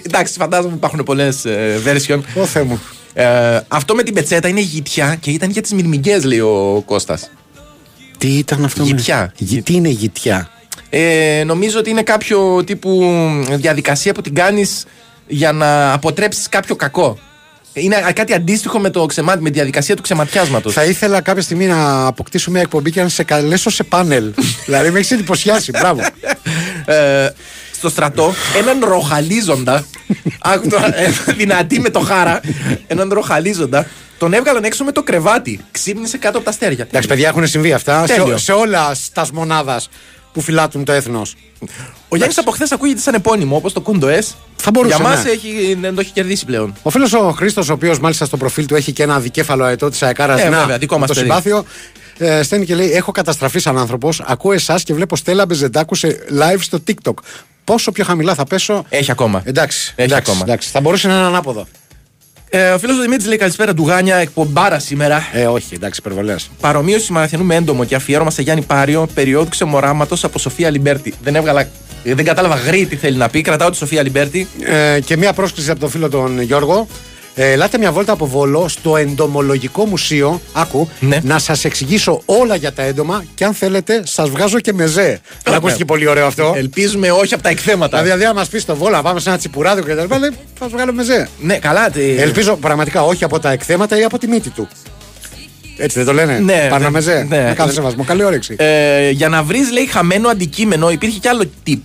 [0.01, 1.45] Εντάξει, φαντάζομαι υπάρχουν πολλές
[1.86, 2.20] version.
[2.36, 2.82] Ω Θεέ μου.
[3.13, 7.30] Ε, αυτό με την πετσέτα είναι γητιά και ήταν για τις μυρμηγκές, λέει ο Κώστας.
[8.17, 8.84] Τι ήταν αυτό.
[8.84, 9.34] Γητιά.
[9.39, 9.61] Με...
[9.61, 10.49] Τι είναι γητιά;
[10.89, 13.13] Ε, νομίζω ότι είναι κάποιο τύπου
[13.49, 14.86] διαδικασία που την κάνεις
[15.28, 17.17] για να αποτρέψεις κάποιο κακό.
[17.74, 19.36] Είναι κάτι αντίστοιχο με, το ξεμά...
[19.39, 20.74] με τη διαδικασία του ξεματιάσματος.
[20.74, 24.34] Θα ήθελα κάποια στιγμή να αποκτήσω μια εκπομπή και να σε καλέσω σε πάνελ.
[24.65, 25.72] δηλαδή με έχεις εντυπωσιάσει.
[25.72, 26.01] Μπράβο.
[26.86, 27.30] ε,
[27.72, 29.86] στο στρατό έναν ροχαλίζοντα.
[30.53, 32.41] άκου τώρα, ε, δυνατή με το χάρα.
[32.88, 33.88] Έναν ροχαλίζοντα.
[34.17, 35.59] Τον έβγαλαν έξω με το κρεβάτι.
[35.72, 36.86] Ξύπνησε κάτω από τα αστέρια.
[36.88, 38.38] Εντάξει, παιδιά, έχουν συμβεί αυτά σε, Τέλειο.
[38.38, 39.89] σε όλα τα μονάδας
[40.34, 41.36] που φυλάτουν το έθνος.
[42.09, 44.34] Ο Γιάννης από χθες ακούγεται σαν επώνυμο όπως το Κούντο S.
[44.55, 45.30] Θα μπορούσε, Για μας ναι.
[45.30, 46.73] έχει, δεν το έχει κερδίσει πλέον.
[46.82, 49.89] Ο φίλος ο Χρήστος, ο οποίος μάλιστα στο προφίλ του έχει και ένα δικέφαλο αετό
[49.89, 51.25] της Αεκάρα Ε, βέβαια, δικό μας το παιδί.
[51.25, 51.63] συμπάθειο.
[52.17, 54.21] Ε, στέλνει και λέει: Έχω καταστραφεί σαν άνθρωπος.
[54.25, 57.13] Ακούω εσάς και βλέπω Στέλλα Μπεζεντάκου σε live στο TikTok.
[57.63, 59.41] Πόσο πιο χαμηλά θα πέσω; Έχει ακόμα.
[59.45, 60.43] Εντάξει, Έχει εντάξει, ακόμα.
[60.47, 60.69] εντάξει.
[60.69, 61.67] Θα μπορούσε να είναι ανάποδο.
[62.52, 65.24] Ε, ο φίλος του Δημήτρης λέει καλησπέρα Ντουγάνια, εκπομπάρα σήμερα.
[65.34, 66.50] Ε, όχι, εντάξει, υπερβολές.
[66.62, 71.14] Παρομοίωση Μαραθιανού με έντομο και αφιέρωμα σε Γιάννη Πάριο, περίοδου ξεμοράματο από Σοφία Λιμπέρτη.
[71.24, 71.62] Δεν έβγαλα.
[72.04, 73.41] ε, Δεν κατάλαβα γρή τι θέλει να πει.
[73.41, 74.47] Κρατάω τη Σοφία Λιμπέρτη.
[74.64, 76.88] Ε, και μια πρόσκληση από τον φίλο τον Γιώργο.
[77.41, 80.41] Ε, ελάτε μια βόλτα από Βόλο στο εντομολογικό μουσείο.
[80.53, 81.19] Άκου, Ναι.
[81.23, 85.19] να σας εξηγήσω όλα για τα έντομα και αν θέλετε, σας βγάζω και μεζέ.
[85.43, 86.53] Δεν ακούστηκε πολύ ωραίο αυτό.
[86.55, 88.01] Ελπίζουμε όχι από τα εκθέματα.
[88.01, 90.29] Δηλαδή, αν μας πεις στο Βόλο, να πάμε σε ένα τσιπουράδικο και τα λοιπά, λέει,
[90.59, 91.27] θα σου βγάλω μεζέ.
[91.41, 91.89] Ναι, καλά.
[91.89, 94.67] τε- Ελπίζω πραγματικά όχι από τα εκθέματα ή από τη μύτη του.
[95.77, 97.25] Έτσι δεν το λένε; Ναι, Παρναμεζέ.
[97.29, 97.43] ναι.
[97.47, 98.03] Με κάθε σεβασμό.
[98.03, 98.55] Καλή όρεξη.
[98.57, 101.79] Ε, για να βρεις, λέει, χαμένο αντικείμενο, υπήρχε κι άλλο tip.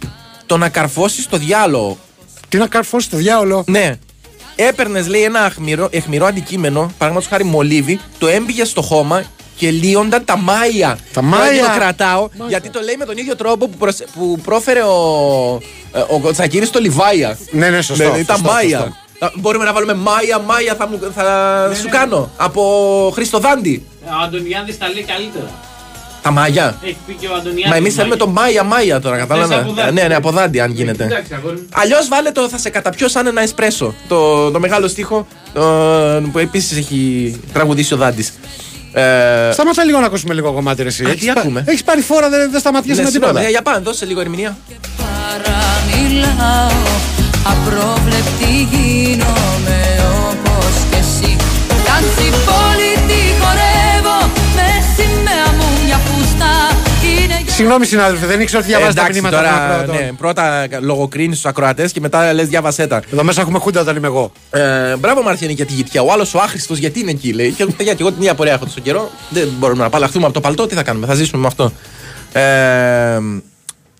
[0.47, 1.99] Το να καρφώσεις το διάλογο.
[2.49, 3.65] Τι να καρφώσεις το διάολο.
[3.67, 3.95] Ναι.
[4.57, 9.23] Έπαιρνες, λέει, ένα αιχμηρό, αιχμηρό αντικείμενο, παραδείγματο χάρη μολύβι, το έμπηγες στο χώμα
[9.57, 10.99] και λύονταν τα μάια.
[11.13, 11.53] Τα Τώρα μάια.
[11.53, 15.61] και Το κρατάω, γιατί το λέει με τον ίδιο τρόπο που, προσε- που πρόφερε ο,
[15.93, 17.39] ε, ο Κοτσακύρης στο Λιβάια.
[17.51, 18.05] Ναι, ναι, σωστό.
[18.13, 18.79] Ναι, τα σωστό, μάια.
[18.79, 18.97] σωστό.
[19.19, 22.31] Τα- Μπορούμε να βάλουμε μάια, μάια θα, μου, θα σου κάνω.
[22.37, 22.63] Από
[23.15, 23.87] Χριστοδάντη.
[24.05, 25.51] Ο Αντωνιάδης τα λέει καλύτερα.
[26.25, 26.79] Τα μάγια.
[26.85, 27.71] Έχει πει και ο Αντωνιάδης.
[27.71, 29.73] Μα εμείς θέλουμε το Μάια Μάια τώρα, από κατάλαβα.
[29.73, 29.93] δάντη.
[29.93, 31.05] Ναι, ναι, από δάντη αν γίνεται.
[31.05, 31.67] Εντάξει, αγόρι μου.
[31.73, 33.95] Αλλιώς βάλε το θα σε καταπιώ σαν ένα εσπρέσο.
[34.09, 35.63] Το, το μεγάλο στίχο το,
[36.33, 38.33] που επίσης έχει τραγουδήσει ο Δάντης.
[38.93, 41.05] Ε, Σταματά λίγο να ακούσουμε λίγο κομμάτι ρε, εσύ.
[41.05, 43.27] Α, Έχεις τι πα- ακούμε; Έχεις πάρει φόρα, δεν, δεν σταματιέσαι ναι, με τίποτα.
[43.31, 44.57] συγγνώμη, για πάμε, δώσε λίγο ερμηνεία.
[44.97, 46.71] Παραμιλάω
[47.53, 49.81] Απρόβλεπτη γίνομαι
[50.31, 51.37] όπως και εσύ
[51.85, 52.31] Κάντσι
[57.55, 60.05] Συγγνώμη συνάδελφε, δεν ήξερα ότι διαβάζει τα εντάξει, μηνύματα των τώρα, ακροατών.
[60.05, 63.03] ναι, πρώτα λογοκρίνεις του ακροατές και μετά λες διάβασέ τα.
[63.13, 64.33] Εδώ μέσα έχουμε χούντα όταν είμαι εγώ.
[64.51, 66.03] Ε, μπράβο Μαρθιανή για τη γητιά.
[66.03, 67.51] Ο άλλος ο άχρηστος γιατί είναι εκεί, λέει.
[67.51, 69.11] Και παιδιά, και εγώ την ίδια πορεία έχω τόσο καιρό.
[69.31, 70.67] Δεν μπορούμε να απαλλαχθούμε από το παλτό.
[70.67, 71.73] Τι θα κάνουμε, θα ζήσουμε με αυτό.
[72.33, 73.19] Ε,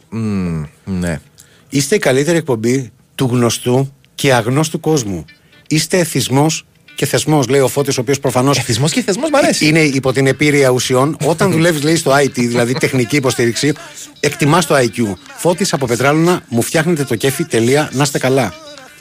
[0.09, 1.21] μ, ναι.
[1.69, 5.25] Είστε η καλύτερη εκπομπή του γνωστού και αγνώστου κόσμου.
[5.69, 8.59] Είστε εθισμός και θεσμός, λέει ο Φώτης, ο οποίος προφανώς.
[8.59, 9.67] Εθισμό και θεσμός μ' αρέσει.
[9.67, 11.17] Είναι υπό την επίρρεια ουσιών.
[11.33, 13.73] Όταν δουλεύεις, λέει, στο IT, δηλαδή τεχνική υποστήριξη,
[14.21, 15.15] εκτιμάς το IQ.
[15.37, 18.55] Φώτης από Πετράλωνα, μου φτιάχνετε το κέφι, τελεία, να είστε καλά.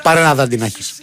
[0.04, 0.94] Πάρε ένα δάντι να έχεις.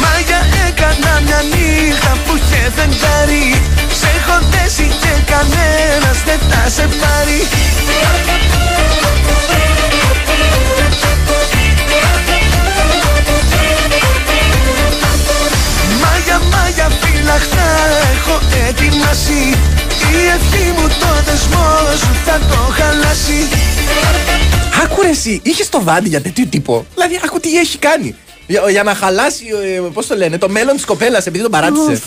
[0.00, 3.62] Μάγια έκανα μια νύχτα που είχε φεγγάρι
[3.92, 7.69] Σε έχω δέσει και κανένας δεν θα σε πάρει
[16.02, 17.68] Μάγια, μάγια φυλαχτά
[18.14, 19.54] έχω ετοιμάσει
[20.12, 23.48] Η ευχή μου το δεσμός σου θα το χαλάσει
[24.84, 28.14] Άκουρε εσύ, είχες το δάντι για τέτοιο τύπο; Δηλαδή, άκου τι έχει κάνει.
[28.50, 29.44] Για, για να χαλάσει,
[29.76, 32.02] ε, πώς το λένε, το μέλλον της κοπέλας επειδή τον παράτησε.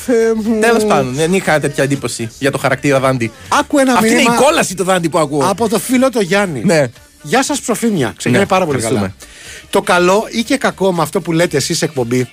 [0.59, 3.31] Τέλος πάντων, δεν είχα τέτοια εντύπωση για το χαρακτήρα δάντι.
[3.59, 5.45] Άκου ένα Αυτή είναι η μήνυμα κόλαση το δάντι που ακούω.
[5.49, 6.61] από το φίλο το Γιάννη.
[6.65, 6.85] Ναι.
[7.21, 8.13] Γεια σας, Ψοφίμια.
[8.17, 9.13] Ξεκινάει Ναι, πάρα πολύ ευχαριστούμε.
[9.17, 9.27] καλά.
[9.69, 12.29] Το καλό ή και κακό με αυτό που λέτε εσείς εκπομπή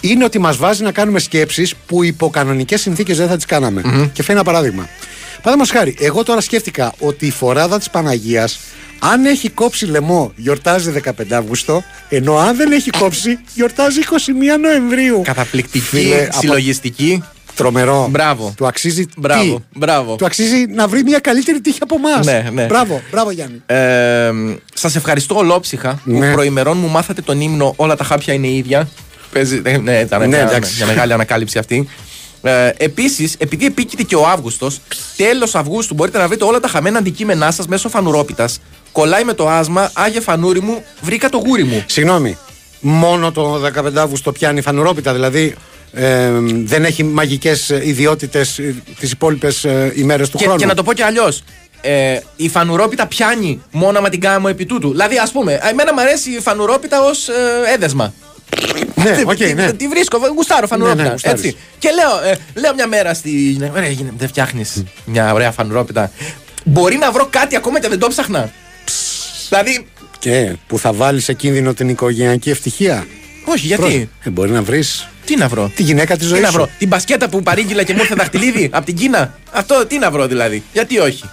[0.00, 3.80] είναι ότι μας βάζει να κάνουμε σκέψεις που υπό κανονικές συνθήκες δεν θα τις κάναμε.
[4.12, 4.88] Και φέρνει ένα παράδειγμα.
[5.42, 8.58] Παράδειγμα χάρη, εγώ τώρα σκέφτηκα ότι η φοράδα της Παναγίας,
[8.98, 15.20] αν έχει κόψει λαιμό, γιορτάζει 15 Αύγουστο, ενώ αν δεν έχει κόψει, γιορτάζει 21 Νοεμβρίου.
[15.24, 17.22] Καταπληκτική, Φίλε, από- συλλογιστική.
[17.54, 18.08] Τρομερό.
[18.10, 18.54] Μπράβο.
[18.56, 19.06] Του αξίζει.
[19.16, 20.16] Μπράβο, τι; μπράβο.
[20.16, 22.26] Του αξίζει να βρει μια καλύτερη τύχη από εμάς.
[22.26, 22.64] Ναι, ναι.
[22.64, 23.62] Μπράβο, μπράβο Γιάννη.
[23.66, 24.30] Ε,
[24.74, 26.26] Σας ευχαριστώ ολόψυχα Ναι.
[26.28, 28.88] που προημερών μου μάθατε τον ύμνο Όλα τα χάπια είναι ίδια.
[29.32, 30.74] Παίζει, ε, ναι, ήταν Ναι, μια, εντάξει.
[30.76, 31.88] μια μεγάλη ανακάλυψη αυτή.
[32.42, 34.80] Ε, Επίσης, επειδή επίκειται και ο Αύγουστος,
[35.16, 38.60] τέλος Αυγούστου μπορείτε να βρείτε όλα τα χαμένα αντικείμενά σας μέσω φανουρόπιτας.
[38.96, 41.84] Κολλάει με το άσμα, Άγιε Φανούρι μου, βρήκα το γούρι μου.
[41.86, 42.38] Συγγνώμη.
[42.80, 45.54] Μόνο το 15 Αύγουστο πιάνει φανουρόπιτα, δηλαδή
[45.92, 46.30] ε,
[46.64, 48.60] δεν έχει μαγικές ιδιότητες
[49.00, 50.58] τις υπόλοιπες ημέρες του Και, χρόνου.
[50.58, 51.42] και να το πω και αλλιώς.
[51.80, 54.90] Ε, η φανουρόπιτα πιάνει μόνο με την κάμω επί τούτου.
[54.90, 57.32] Δηλαδή, ας πούμε, εμένα μου αρέσει η φανουρόπιτα ως ε,
[57.74, 58.12] έδεσμα.
[58.94, 59.72] Ναι, Τι- οκ, τι- ναι.
[59.72, 61.02] Τι βρίσκω, γουστάρω φανουρόπιτα.
[61.02, 61.42] Ναι, ναι, γουστάρεις.
[61.44, 61.56] έτσι.
[61.78, 63.58] Και λέω, ε, λέω μια μέρα στη.
[63.72, 66.10] Ωραία, γίνε, δεν φτιάχνεις μια ωραία φανουρόπιτα.
[66.64, 68.50] Μπορεί να βρω κάτι ακόμα και δεν το ψάχνα.
[69.48, 69.86] Δηλαδή,
[70.18, 73.06] Και που θα βάλει σε κίνδυνο την οικογενειακή ευτυχία.
[73.44, 73.82] όχι, γιατί.
[73.82, 74.08] Πρόσεχε.
[74.24, 74.82] Ε, μπορεί να βρει
[75.24, 75.70] Τι να βρω.
[75.76, 76.56] τη γυναίκα τη ζωή Τι να σου.
[76.56, 76.68] βρω.
[76.78, 79.38] Την μπασκέτα που παρήγγειλα και μου ήρθε δαχτυλίδι από την Κίνα.
[79.52, 80.62] Αυτό τι να βρω δηλαδή.
[80.72, 81.24] Γιατί όχι.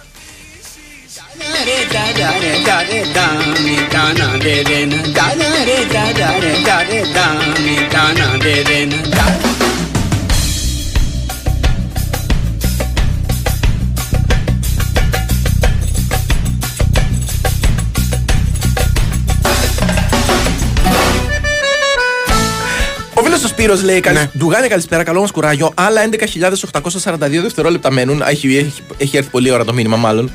[23.64, 24.18] Σπύρος λέει: καλη...
[24.18, 24.30] Ναι.
[24.38, 25.70] Ντουγάνι, καλησπέρα, καλό μας κουράγιο.
[25.74, 28.22] Άλλα 11.842 δευτερόλεπτα μένουν.
[28.26, 30.30] Έχει, έχει, έχει έρθει πολύ ώρα το μήνυμα, μάλλον.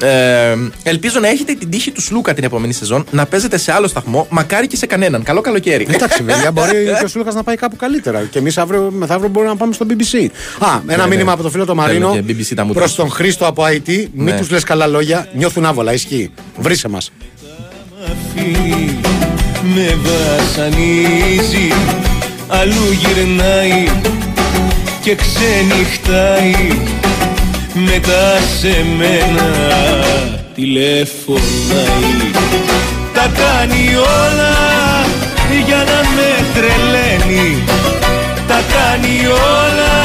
[0.00, 3.86] Ε, ελπίζω να έχετε την τύχη του Σλούκα την επόμενη σεζόν να παίζετε σε άλλο
[3.86, 5.22] σταθμό, μακάρι και σε κανέναν.
[5.22, 5.86] Καλό καλοκαίρι.
[5.90, 8.22] Εντάξει, παιδιά, μπορεί και ο Σούλκα να πάει κάπου καλύτερα.
[8.30, 10.26] Και εμείς αύριο μεθαύριο μπορούμε να πάμε στο BBC.
[10.58, 11.08] Α, ένα ναι.
[11.08, 12.80] μήνυμα από το φίλο το Μαρίνο Θέλω και BBC τα μούτρα.
[12.80, 13.88] προς τον Χρήστο από IT.
[13.88, 14.36] Μην Ναι.
[14.38, 15.92] τους λες καλά λόγια, νιώθουν άβολα.
[15.92, 16.30] Ισχύει.
[16.58, 17.12] Βρίσε μας.
[18.04, 19.00] Αφήνει,
[19.74, 21.72] με βασανίζει
[22.48, 23.88] Αλλού γυρνάει
[25.00, 26.54] και ξενυχτάει.
[27.74, 29.48] Μετά σε μένα
[30.54, 32.30] τηλεφωνάει.
[33.14, 34.54] Τα κάνει όλα
[35.66, 37.62] για να με τρελαίνει.
[38.48, 39.96] Τα κάνει όλα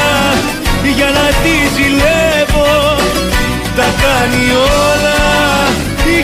[0.96, 2.96] για να τη ζηλεύω.
[3.76, 4.50] Τα κάνει
[4.90, 5.20] όλα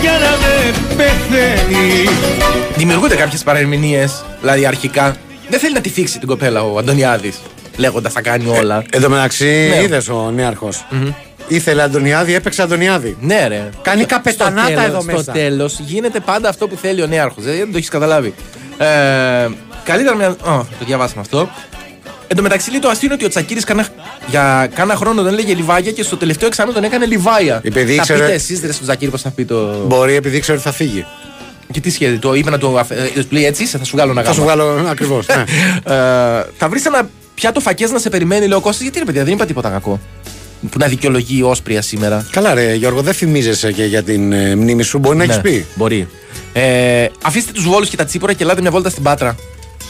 [0.00, 2.08] για να με πεθαίνει.
[2.76, 5.16] Δημιουργούνται κάποιες παρερμηνίες, δηλαδή αρχικά.
[5.50, 7.38] Δεν θέλει να τη θίξει την κοπέλα ο Αντωνιάδης,
[7.76, 8.84] λέγοντας τα κάνει όλα.
[8.90, 9.44] Εν τω μεταξύ,
[9.76, 9.82] Ναι.
[9.82, 10.68] είδες ο νεαρχο
[11.48, 13.16] Ήθελε Αντωνιάδη, έπαιξε Αντωνιάδη.
[13.20, 13.68] Ναι, ρε.
[13.82, 15.22] Κάνει Στο- καπετανάτα στο τέλος- εδώ μέσα.
[15.22, 17.44] Στο τέλος γίνεται πάντα αυτό που θέλει ο νέαρχος.
[17.44, 18.34] Δεν το έχεις καταλάβει.
[18.78, 18.86] Ε,
[19.84, 20.28] καλύτερα μια.
[20.28, 21.50] Ω, το διαβάσαμε αυτό.
[22.28, 23.64] Εν τω μεταξύ λέει το αστείο είναι ότι ο Τσακίρης
[24.26, 27.60] για κάνα χρόνο τον έλεγε Λιβάγια και στο τελευταίο εξάμεινο τον έκανε Λιβάια.
[27.64, 29.84] Επειδή θα ήξερε- πείτε εσείς ρε στον Τσακίρη πώς θα πει το.
[29.86, 31.06] Μπορεί επειδή ξέρει ότι θα φύγει.
[31.72, 32.78] Και τι σχέδιο, το είπε να το.
[32.78, 34.52] αφ- ε, του λέει έτσι, είσαι, θα σου βγάλω ένα Θα σου γάμα.
[34.64, 35.26] βγάλω ακριβώς.
[35.26, 35.44] ναι.
[35.94, 39.24] Ε, θα βρεις ένα πιάτο φακές να σε περιμένει, λέει ο Κώστας, γιατί ρε παιδιά,
[39.24, 40.00] δεν είπα τίποτα κακό.
[40.70, 42.26] Που να δικαιολογεί η όσπρια σήμερα.
[42.30, 44.98] Καλά, ρε Γιώργο, δεν θυμίζεσαι και για την ε, μνήμη σου.
[44.98, 45.66] Μπορεί να έχεις Ναι, πει.
[45.74, 46.08] Μπορεί.
[46.52, 49.36] Ε, αφήστε τους βόλους και τα τσίπορα και ελάτε μια βόλτα στην Πάτρα.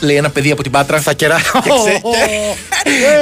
[0.01, 1.01] Λέει ένα παιδί από την Πάτρα.
[1.01, 1.37] Θα κερά.
[1.37, 2.01] Και, ξέ...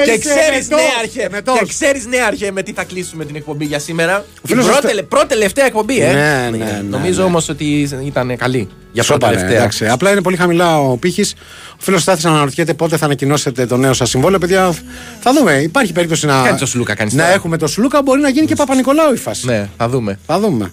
[0.04, 1.58] και Είσαι ξέρεις, μετός, νέαρχε, μετός.
[1.58, 4.24] και ξέρεις, νέαρχε, με τι θα κλείσουμε την εκπομπή για σήμερα.
[4.42, 6.12] Η φίλος πρώτη, αυτό- πρώτη τελευταία εκπομπή, ε.
[6.12, 7.26] Ναι, ναι, ναι, Νομίζω ναι.
[7.26, 9.58] όμως ότι ήταν καλή για πρώτη Σόπα, ρε, τελευταία.
[9.58, 9.88] εντάξει.
[9.88, 11.34] Απλά είναι πολύ χαμηλά ο πύχης.
[11.72, 14.38] Ο φίλος Στάθης αναρωτιέται πότε θα ανακοινώσετε το νέο σας συμβόλαιο.
[14.38, 14.72] Παιδιά,
[15.20, 15.52] θα δούμε.
[15.52, 16.42] Υπάρχει περίπτωση να.
[16.44, 17.34] Κάνει το Σλούκα, κάνεις να τώρα.
[17.34, 19.46] έχουμε το Σλούκα, μπορεί να γίνει και Παπα-Νικολάου η φάση.
[19.46, 20.18] Ναι, θα δούμε.
[20.26, 20.72] Θα δούμε.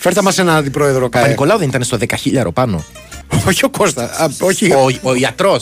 [0.00, 1.20] Φέρτε μας ένα αντιπρόεδρο ΚΑΕ.
[1.20, 1.98] Παπα-Νικολάου δεν ήταν στο
[2.34, 2.84] 10.000 πάνω.
[3.48, 4.02] Όχι ο Κώστα.
[4.02, 4.72] Α, όχι.
[4.72, 5.60] Ο, ο ιατρό.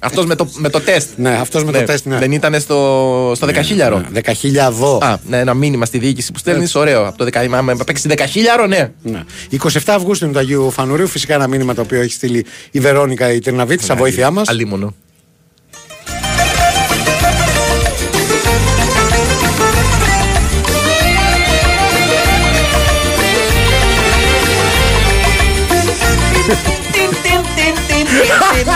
[0.00, 1.08] Αυτός με το, με το τεστ.
[1.16, 2.06] Ναι, αυτός με το τεστ.
[2.06, 2.18] Ναι.
[2.18, 4.02] Δεν ήταν στο, στο 10.000.
[4.12, 4.98] Ναι, 10.000.
[5.00, 7.06] Α, ναι, ένα μήνυμα στη διοίκηση που στέλνεις, ωραίο.
[7.06, 8.92] Από το 10, άμα παίξεις 10.000, ναι.
[9.02, 9.24] Ναι.
[9.62, 11.06] 27 Αυγούστου είναι το Αγίου Φανουρίου.
[11.06, 14.48] Φυσικά ένα μήνυμα το οποίο έχει στείλει η Βερόνικα η Τερναβίτη, σαν βοήθειά μας.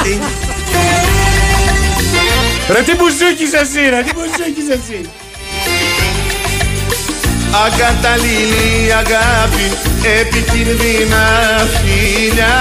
[0.01, 0.31] Αλίμονο.
[2.73, 5.09] Ρε τι μπουζούκις εσύ, ρε τι μπουζούκις εσύ.
[7.67, 9.67] Ακατάλληλη αγάπη,
[10.21, 11.27] επικίνδυνα
[11.81, 12.57] φιλιά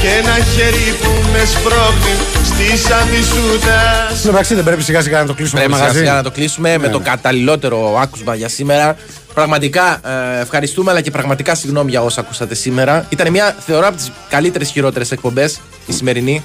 [0.00, 2.14] Και ένα χέρι που με σπρώχνει
[2.58, 5.72] στη σάντη σου τα Στην μεταξύ δεν πρέπει σιγά σιγά να το κλείσουμε το Πρέπει
[5.72, 5.98] σιγά μαγαζί.
[6.04, 7.04] σιγά να το κλείσουμε με Ναι, το ναι.
[7.04, 8.96] καταλληλότερο άκουσμα για σήμερα.
[9.34, 10.00] Πραγματικά
[10.38, 13.06] ε, ευχαριστούμε, αλλά και πραγματικά συγγνώμη για όσα ακούσατε σήμερα.
[13.08, 16.42] Ήταν μια, θεωρώ, από τις καλύτερες χειρότερες εκπομπές η σημερινή.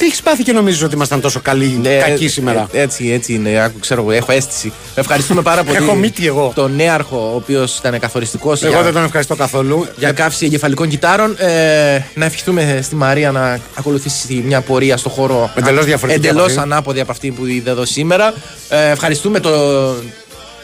[0.00, 3.32] Τι έχεις πάθει και νομίζεις ότι ήμασταν τόσο καλοί, Ε, κακοί σήμερα; ε, έτσι, έτσι
[3.34, 3.62] είναι.
[3.64, 4.72] Άκου, ξέρω, εγώ, έχω αίσθηση.
[4.94, 5.76] Ευχαριστούμε πάρα πολύ.
[5.76, 6.52] Έχω μύτη εγώ.
[6.54, 9.86] Τον νέαρχο, ο οποίος ήταν καθοριστικός Εγώ για, δεν τον ευχαριστώ καθόλου.
[9.96, 11.36] για καύση εγκεφαλικών κυτάρων.
[11.38, 16.56] Ε, να ευχηθούμε στη Μαρία να ακολουθήσει μια πορεία στο χώρο Εντελώς διαφορετική από εντελώς
[16.56, 16.70] αυτή.
[16.72, 18.34] ανάποδη από αυτή που είδε εδώ σήμερα.
[18.68, 19.50] Ε, ευχαριστούμε το,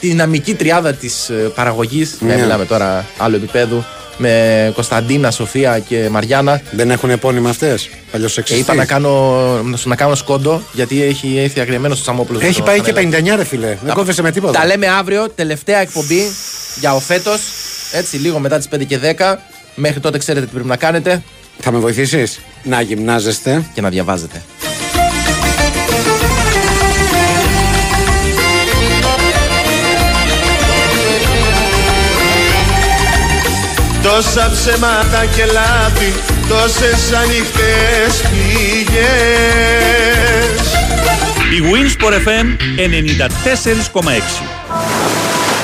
[0.00, 2.16] τη δυναμική τριάδα της παραγωγής.
[2.20, 2.28] Ναι.
[2.32, 3.84] Δεν μιλάμε τώρα άλλο επίπεδου.
[4.18, 6.60] Με Κωνσταντίνα, Σοφία και Μαριάννα.
[6.70, 7.88] Δεν έχουν επώνυμα αυτές.
[8.10, 8.60] Παλιό Και σεξιστή.
[8.60, 9.10] είπα να κάνω,
[9.64, 12.38] να σου να κάνω σκόντο γιατί έχει έρθει αγριεμένο στο Τσαμόπουλο.
[12.42, 13.34] Έχει στο πάει και Κανέλα.
[13.34, 13.76] 59 ρε φίλε.
[13.84, 14.58] Δεν κόβεσαι με τίποτα.
[14.60, 16.22] Τα λέμε αύριο, τελευταία εκπομπή
[16.80, 17.40] για ο φέτος.
[17.92, 19.38] Έτσι, λίγο μετά τις 5 και 10.
[19.74, 21.22] Μέχρι τότε ξέρετε τι πρέπει να κάνετε
[21.60, 23.64] Θα με βοηθήσεις; Να γυμνάζεστε.
[23.74, 24.42] και να διαβάζετε.
[34.06, 36.12] Τόσα ψέματα και λάθη,
[36.48, 39.06] τόσες ανοιχτές πληγές
[41.50, 42.46] Η Winsport FM
[44.02, 44.44] 94,6.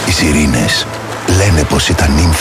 [0.07, 0.87] Οι σιρήνες
[1.37, 2.33] λένε πως ήταν νύμφες